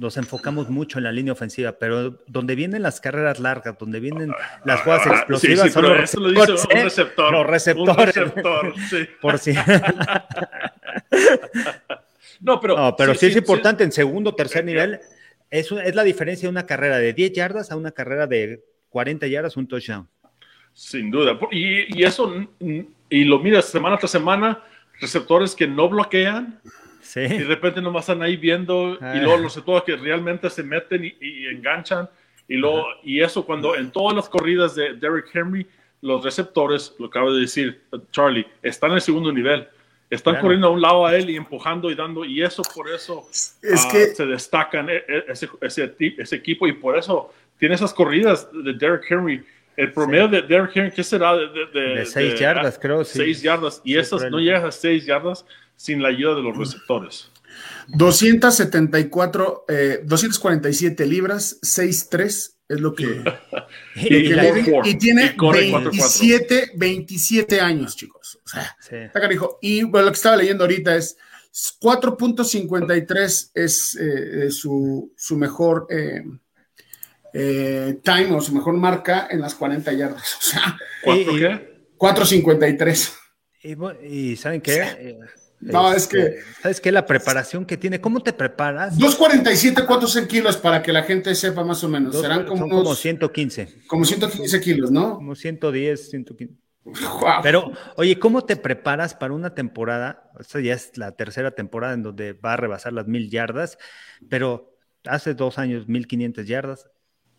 [0.02, 4.34] nos enfocamos mucho en la línea ofensiva, pero donde vienen las carreras largas, donde vienen
[4.66, 7.32] las jugadas ah, explosivas, sí, sí, pero eso lo dice un receptor.
[7.32, 8.18] Los receptores.
[8.18, 9.08] Un receptor, sí.
[9.22, 9.54] Por si.
[12.42, 15.00] no, pero, no, pero sí, es importante en segundo, tercer nivel.
[15.52, 19.28] Es, es la diferencia de una carrera de 10 yardas a una carrera de 40
[19.28, 20.10] yardas, un touchdown.
[20.74, 21.38] Sin duda.
[21.52, 22.34] Y, y eso,
[23.08, 24.64] y lo miras semana tras semana,
[25.00, 26.60] receptores que no bloquean,
[27.16, 31.06] y de repente nomás están ahí viendo y luego los todos que realmente se meten
[31.20, 32.10] y, enganchan.
[32.48, 35.66] Y, luego, y eso cuando en todas las corridas de Derrick Henry,
[36.02, 37.82] los receptores, lo acabo de decir
[38.12, 39.68] Charlie, están en el segundo nivel.
[40.10, 43.26] Están corriendo a un lado a él y empujando y dando, y eso por eso
[43.32, 44.08] es ah, que...
[44.08, 48.74] se destacan e, e, ese, ese, ese, equipo y por eso tiene esas corridas de
[48.74, 49.42] Derrick Henry.
[49.78, 51.34] El promedio de Derrick Henry, ¿qué será?
[51.38, 53.06] De, de, seis yardas, creo.
[53.06, 55.46] Seis yardas, y esas no llegas a seis yardas
[55.82, 57.32] sin la ayuda de los receptores.
[57.88, 63.24] 274, eh, 247 libras, 6'3 es lo que.
[63.96, 68.40] y, tiene 27, 27 años, chicos.
[68.46, 69.20] O sea, está
[69.62, 71.18] Y bueno, lo que estaba leyendo ahorita es
[71.82, 76.24] 4.53 es eh, su, su, mejor eh,
[77.34, 80.38] eh, time o su mejor marca en las 40 yardas.
[80.38, 81.72] O sea, ¿4 qué?
[81.98, 83.18] 4.53.
[84.04, 85.18] Y, ¿saben qué?
[85.62, 86.20] No, es que.
[86.20, 86.92] Este, ¿Sabes qué?
[86.92, 88.02] La preparación que tiene.
[88.02, 88.98] ¿Cómo te preparas?
[88.98, 92.20] 247, ¿cuántos en kilos para que la gente sepa más o menos?
[92.20, 93.84] Serán como, unos, como 115.
[93.88, 95.16] Como 115 kilos, ¿no?
[95.16, 96.56] Como 110, 115.
[97.44, 100.32] Pero, oye, ¿cómo te preparas para una temporada?
[100.40, 103.78] Esta ya es la tercera temporada en donde va a rebasar las mil yardas,
[104.30, 106.90] pero hace dos años, mil quinientas yardas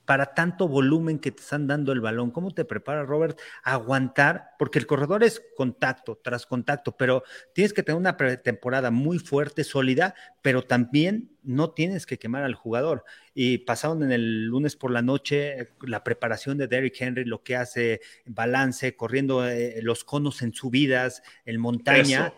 [0.05, 2.31] para tanto volumen que te están dando el balón?
[2.31, 4.51] ¿Cómo te prepara, Robert, a aguantar?
[4.59, 7.23] Porque el corredor es contacto tras contacto, pero
[7.55, 12.55] tienes que tener una pretemporada muy fuerte, sólida, pero también no tienes que quemar al
[12.55, 13.05] jugador.
[13.35, 17.57] Y pasaron en el lunes por la noche la preparación de Derrick Henry, lo que
[17.57, 22.33] hace balance, corriendo eh, los conos en subidas, en montaña.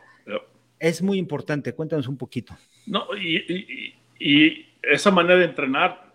[0.78, 1.72] Es muy importante.
[1.72, 2.56] Cuéntanos un poquito.
[2.86, 6.13] No, y, y esa manera de entrenar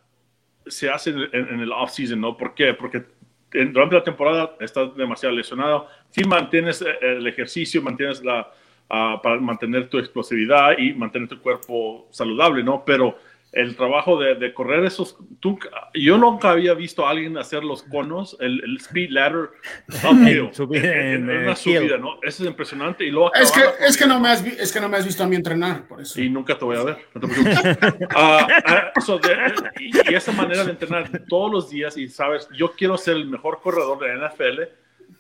[0.70, 2.38] se hace en, el off-season, ¿no?
[2.38, 2.74] ¿Por qué?
[2.74, 3.04] Porque
[3.52, 5.88] durante la temporada estás demasiado lesionado.
[6.10, 8.52] Si mantienes eh, el ejercicio, mantienes la,
[8.90, 12.84] ah, para mantener tu explosividad y mantener tu cuerpo saludable, ¿no?
[12.86, 13.18] Pero
[13.52, 15.18] el trabajo de, de, correr esos.
[15.40, 15.58] Tú,
[15.96, 19.50] yo nunca había visto a alguien hacer los conos, el, el speed ladder
[20.10, 20.52] uphill.
[20.76, 22.20] en, una subida, ¿no?
[22.22, 23.06] Eso es impresionante.
[23.06, 25.24] Y luego es, que, es, que no me has, es que no me has visto
[25.24, 26.22] a mí entrenar, por eso.
[26.22, 26.98] Y nunca te voy a ver.
[27.16, 27.32] No uh,
[29.80, 33.62] y, esa manera de entrenar todos los días, y sabes, yo quiero ser el mejor
[33.62, 34.62] corredor de NFL.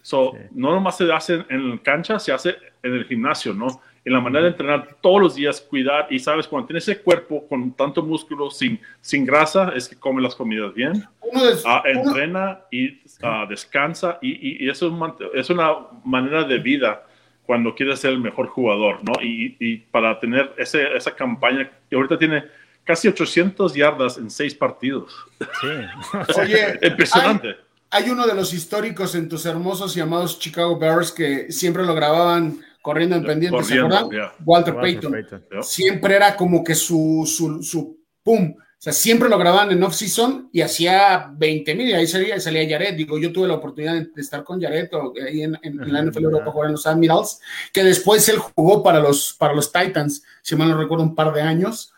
[0.03, 3.81] So, No nomás se hace en cancha, se hace en el gimnasio, ¿no?
[4.09, 7.47] En la manera de entrenar todos los días, cuidar y sabes, cuando tienes ese cuerpo
[7.47, 11.05] con tanto músculo sin, sin grasa, es que come las comidas bien,
[11.63, 14.91] ah, entrena y ah, descansa y, y, eso
[15.35, 17.05] es, una manera de vida
[17.45, 19.13] cuando quieres ser el mejor jugador, ¿no?
[19.21, 22.45] Y, y para tener ese, esa campaña que ahorita tiene
[22.83, 25.13] casi 800 yardas en seis partidos.
[25.61, 25.67] Sí.
[26.41, 27.49] Oye, impresionante.
[27.91, 31.93] Hay, hay uno de los históricos en tus hermosos llamados Chicago Bears que siempre lo
[31.93, 34.09] grababan corriendo en pendiente, ¿se acuerdan?
[34.43, 35.27] Walter, Payton.
[35.61, 38.55] Siempre era como que su, su, su, pum.
[38.57, 42.67] O sea, siempre lo grababan en off-season y hacía 20 mil y ahí salía, salía
[42.67, 42.95] Jared.
[42.95, 44.89] Digo, yo tuve la oportunidad de, estar con Jared
[45.23, 47.39] ahí en, la NFL Europa jugar en los Admirals,
[47.71, 51.31] que después él jugó para los, para los Titans, si mal no recuerdo, un par
[51.31, 51.93] de años.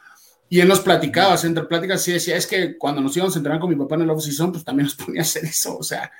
[0.51, 3.61] Y él nos platicaba, entre pláticas, sí decía, es que cuando nos íbamos a entrenar
[3.61, 6.11] con mi papá en el off-season, pues también nos ponía a hacer eso, o sea,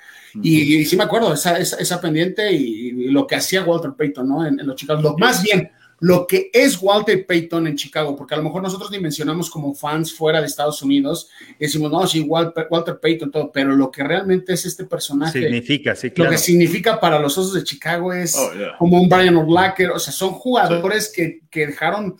[0.42, 4.46] y, sí me acuerdo, esa, esa, pendiente y, lo que hacía Walter Payton, ¿no?
[4.46, 5.70] En, los Chicago, lo, más bien,
[6.00, 10.14] lo que es Walter Payton en Chicago, porque a lo mejor nosotros dimensionamos como fans
[10.14, 11.28] fuera de Estados Unidos,
[11.58, 15.42] y decimos, no, sí, Walter, Walter Payton, todo, pero lo que realmente es este personaje.
[15.42, 16.30] Significa, sí, claro.
[16.30, 19.98] Lo que significa para los Osos de Chicago es oh, como un Brian O'Blacker, o
[19.98, 22.16] sea, son jugadores que, que dejaron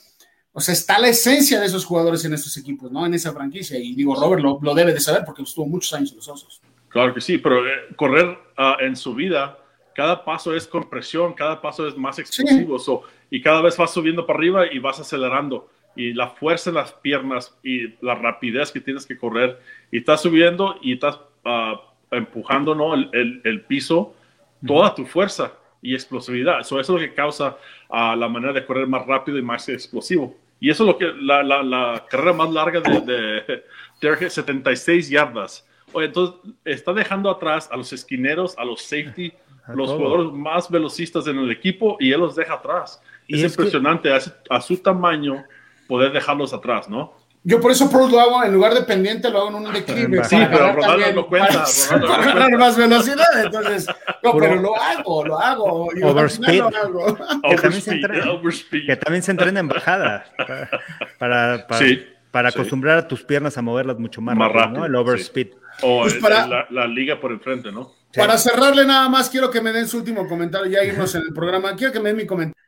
[0.55, 3.07] o sea, está la esencia de esos jugadores en esos equipos, ¿no?
[3.07, 3.79] En esa franquicia.
[3.79, 6.61] Y digo, Robert lo, lo debe de saber porque estuvo muchos años en los Osos.
[6.93, 9.59] Claro que sí, pero eh, correr uh, en su vida,
[9.95, 13.05] cada paso es con presión, cada paso es más explosivo.
[13.31, 15.71] y cada vez vas subiendo para arriba y vas acelerando.
[15.97, 19.59] Y la fuerza en las piernas y la rapidez que tienes que correr.
[19.91, 21.77] Y estás subiendo y estás uh,
[22.11, 22.95] empujando ¿no?
[22.95, 24.15] el, el, piso,
[24.67, 26.61] toda tu fuerza y explosividad.
[26.61, 27.57] eso es lo que causa
[27.89, 30.42] uh, la manera de correr más rápido y más explosivo.
[30.63, 33.65] Y eso es lo que la, la, la carrera más larga de, de,
[34.01, 35.67] de 76 yardas.
[35.93, 39.33] entonces está dejando atrás a los esquineros, a los safety,
[39.75, 43.03] los jugadores más velocistas en el equipo y él los deja atrás.
[43.27, 45.45] es, impresionante a, su tamaño
[45.89, 47.13] poder dejarlos atrás, ¿no?
[47.45, 50.23] Yo por eso Pro lo hago, en lugar de pendiente, lo hago en un declive.
[50.25, 51.65] Sí, pero Ronaldo no cuenta.
[51.89, 53.87] Para, ganar más velocidad, entonces.
[54.23, 55.89] No, pero lo hago, lo hago.
[56.03, 56.59] Overspeed.
[56.59, 57.19] Lo hago.
[57.43, 58.25] Que, también se entrena,
[58.87, 60.25] que también se entrena en bajada.
[61.19, 61.67] Para, para,
[62.31, 64.87] para acostumbrar a tus piernas a moverlas mucho más, rápido, ¿no?
[64.87, 65.49] El overspeed.
[65.83, 67.93] O pues para, la, liga por enfrente, ¿no?
[68.15, 71.33] Para cerrarle nada más, quiero que me den su último comentario, ya irnos en el
[71.33, 71.75] programa.
[71.75, 72.62] Quiero que me den mi comentario.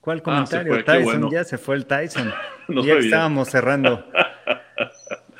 [0.00, 0.84] ¿Cuál ah, comentario?
[0.84, 2.32] Tyson, ya se fue el Tyson.
[2.68, 4.04] ya estábamos cerrando.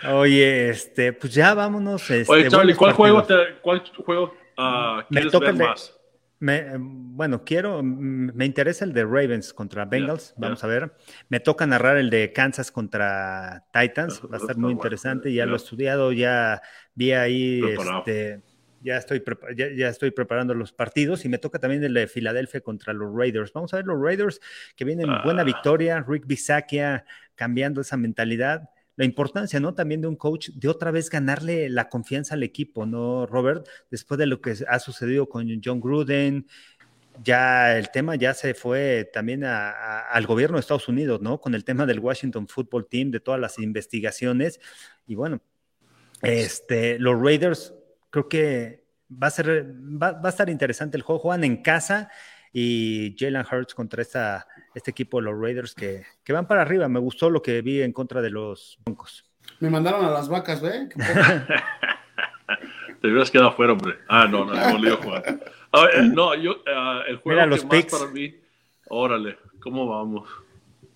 [0.09, 2.11] Oye, este, pues ya vámonos.
[2.11, 5.97] Este, Oye, Charlie, ¿cuál juego, te, cuál juego uh, quieres ver más?
[6.39, 10.95] Me, bueno, quiero, me interesa el de Ravens contra Bengals, vamos a ver.
[11.29, 15.53] Me toca narrar el de Kansas contra Titans, va a estar muy interesante, ya lo
[15.53, 16.63] he estudiado, ya
[16.95, 18.41] vi ahí, este,
[18.81, 19.23] ya, estoy
[19.57, 23.53] ya, estoy preparando los partidos y me toca también el de Filadelfia contra los Raiders.
[23.53, 24.41] Vamos a ver los Raiders
[24.77, 25.45] que vienen buena ah.
[25.45, 27.05] victoria, Rick Bisakia
[27.35, 28.71] cambiando esa mentalidad
[29.01, 29.73] la importancia, ¿no?
[29.73, 33.67] También de un coach de otra vez ganarle la confianza al equipo, ¿no, Robert?
[33.91, 36.47] Después de lo que ha sucedido con John Gruden,
[37.25, 41.41] ya el tema ya se fue también al gobierno de Estados Unidos, ¿no?
[41.41, 44.61] Con el tema del Washington Football Team, de todas las investigaciones.
[45.07, 45.41] Y bueno,
[46.21, 47.75] este, los Raiders,
[48.11, 51.21] creo que va a ser, va, va a estar interesante el juego.
[51.21, 52.11] Juegan en casa
[52.53, 56.89] y Jalen Hurts contra esta, este equipo de los Raiders que, que, van para arriba.
[56.89, 59.25] Me gustó lo que vi en contra de los Broncos.
[59.61, 60.89] Me mandaron a las vacas, ¿ve?
[63.01, 63.99] Te hubieras quedado afuera, hombre.
[64.09, 65.41] Ah, no, no, no, le jugar.
[65.95, 68.35] Eh, no, yo, uh, el juego los que más para mí,
[68.89, 70.29] órale, ¿cómo vamos?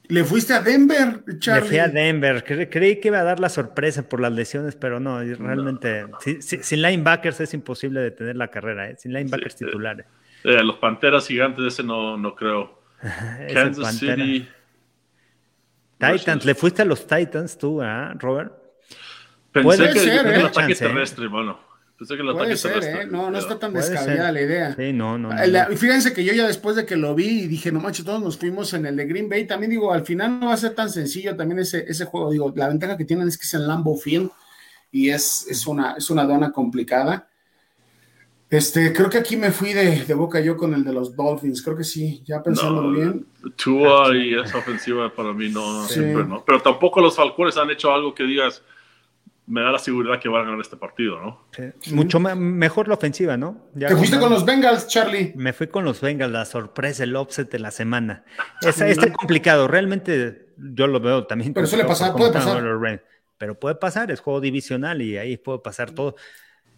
[0.09, 1.63] Le fuiste a Denver, Charlie.
[1.63, 2.45] Le fui a Denver.
[2.71, 6.07] creí que iba a dar la sorpresa por las lesiones, pero no, realmente.
[6.41, 8.97] sin linebackers es imposible detener la carrera, ¿eh?
[8.99, 10.07] sin linebackers titulares.
[10.45, 12.83] Eh, los Panteras Gigantes, ese no, no creo.
[13.53, 14.47] Kansas City.
[15.99, 18.53] Titans, ¿le fuiste a los Titans tú, ¿eh, Robert?
[19.53, 20.45] Pensé que ser, el ¿eh?
[20.45, 21.59] ataque terrestre, hermano.
[21.99, 23.07] Pensé que el Puede ser, ¿eh?
[23.07, 24.75] No, no está tan descabellada la idea.
[24.75, 25.31] Sí, no, no,
[25.77, 28.37] Fíjense que yo ya después de que lo vi y dije, no manches, todos nos
[28.37, 29.47] fuimos en el de Green Bay.
[29.47, 32.31] También digo, al final no va a ser tan sencillo también ese, ese juego.
[32.31, 34.31] Digo, la ventaja que tienen es que es en Lambo Field
[34.91, 37.29] y es, es, una, es una dona complicada.
[38.51, 41.63] Este, creo que aquí me fui de, de, boca yo con el de los Dolphins,
[41.63, 43.27] creo que sí, ya pensándolo bien.
[43.57, 46.45] Tua y esa ofensiva para mí no, siempre no.
[46.45, 48.63] Pero tampoco los Falcones han hecho algo que digas,
[49.47, 51.47] me da la seguridad que van a ganar este partido, ¿no?
[51.93, 53.69] Mucho mejor la ofensiva, ¿no?
[53.75, 55.33] Ya ¿Te fuiste con los Bengals, Charlie?
[55.37, 58.25] Me fui con los Bengals, la sorpresa, el offset de la semana.
[58.63, 61.53] Es, está complicado, realmente yo lo veo también.
[61.53, 62.63] Pero suele pasar, puede pasar.
[63.37, 66.17] Pero puede pasar, es juego divisional y ahí puede pasar todo.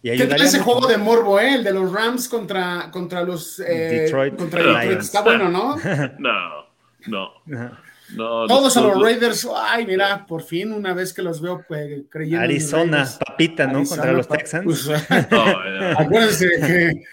[0.01, 1.55] ¿Qué tal ese juego de morbo, eh?
[1.55, 4.35] El de los Rams contra, contra los eh, Detroit.
[4.35, 4.99] Contra Detroit.
[4.99, 5.75] Está bueno, ¿no?
[6.19, 6.67] no,
[7.07, 7.31] no.
[7.45, 7.71] No,
[8.15, 12.43] Todos a los Raiders, ay, mira, por fin, una vez que los veo pues, creyendo.
[12.43, 13.83] Arizona, papita, ¿no?
[13.83, 14.63] Contra los Texans.
[14.63, 14.89] Pues,
[15.97, 17.03] acuérdense que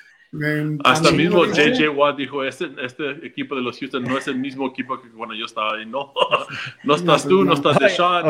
[0.83, 4.69] hasta mismo JJ Watt dijo, este, este equipo de los Houston no es el mismo
[4.69, 5.85] equipo que cuando yo estaba ahí.
[5.95, 6.13] No,
[6.83, 8.25] no estás pues tú, no, estás de Sean.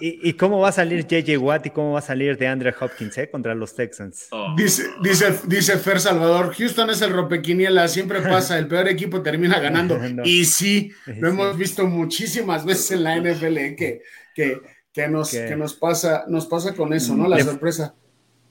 [0.00, 3.18] ¿y, cómo va a salir JJ Watt y cómo va a salir de Andre Hopkins
[3.18, 4.28] eh, contra los Texans?
[4.30, 4.54] Oh.
[4.56, 9.58] Dice, dice, dice Fer Salvador, Houston es el ropequiniela, siempre pasa, el peor equipo termina
[9.58, 9.98] ganando.
[10.24, 14.02] Y sí, lo hemos visto muchísimas veces en la NFL eh, que,
[14.34, 14.60] que,
[14.92, 17.26] que, nos, que nos, pasa, nos pasa con eso, ¿no?
[17.26, 17.94] La sorpresa.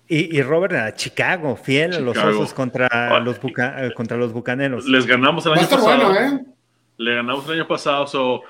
[0.07, 3.39] Y, Robert a Chicago, fiel a los osos contra, los
[3.95, 4.85] contra los bucaneros.
[4.85, 6.13] Les ganamos el año pasado.
[6.13, 6.45] ¿eh?
[6.97, 8.41] Le ganamos el año pasado, so,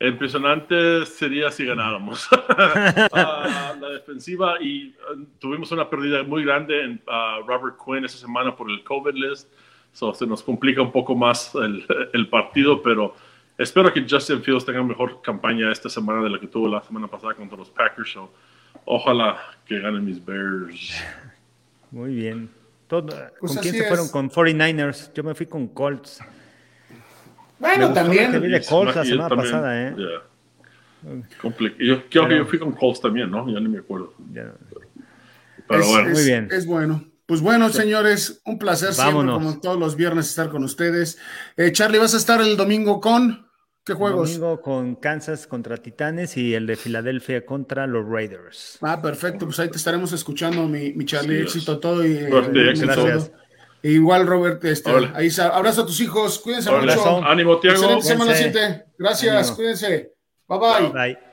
[0.00, 2.28] impresionante sería si ganáramos.
[3.14, 8.18] Ah, la defensiva y uh, tuvimos una pérdida muy grande en uh, Robert Quinn esa
[8.18, 9.48] semana por el COVID list,
[9.92, 13.14] so, se nos complica un poco más el, el partido, pero
[13.58, 17.06] espero que Justin Fields tenga mejor campaña esta semana de la que tuvo la semana
[17.06, 18.10] pasada contra los Packers.
[18.12, 18.32] So,
[18.84, 19.38] Ojalá
[19.72, 20.94] que ganen mis Bears.
[21.90, 22.50] Muy bien.
[22.86, 23.06] Todo,
[23.40, 24.08] pues ¿Con quién se fueron?
[24.08, 25.12] Con 49ers.
[25.14, 26.20] Yo me fui con Colts.
[27.58, 28.40] Bueno, también.
[28.40, 29.94] Vi de Colts la semana pasada, ¿eh?
[31.80, 33.48] Yo creo que yo fui con Colts también, ¿no?
[33.48, 34.14] Ya ni me acuerdo.
[35.68, 36.10] Pero bueno.
[36.10, 36.48] Muy bien.
[36.50, 37.04] Es bueno.
[37.24, 41.18] Pues bueno, señores, un placer siempre, como todos los viernes, estar con ustedes.
[41.56, 43.46] Eh, Charlie, ¿vas a estar el domingo con?
[43.84, 44.28] ¿Qué juegos?
[44.28, 48.78] domingo con Kansas contra Titanes y el de Filadelfia contra los Raiders.
[48.80, 49.46] Ah, perfecto.
[49.46, 51.42] Pues ahí te estaremos escuchando, mi, mi Charlie.
[51.42, 52.06] éxito todo.
[52.06, 53.32] Y, eh, gracias.
[53.82, 56.38] Igual, Robert, este, ahí abrazo a tus hijos.
[56.38, 57.24] Cuídense mucho.
[57.24, 57.76] Ánimo, Tiago.
[57.76, 58.84] Excelente semana 7.
[58.96, 60.12] Gracias, cuídense.
[60.46, 60.92] Bye bye.
[60.92, 61.31] Bye.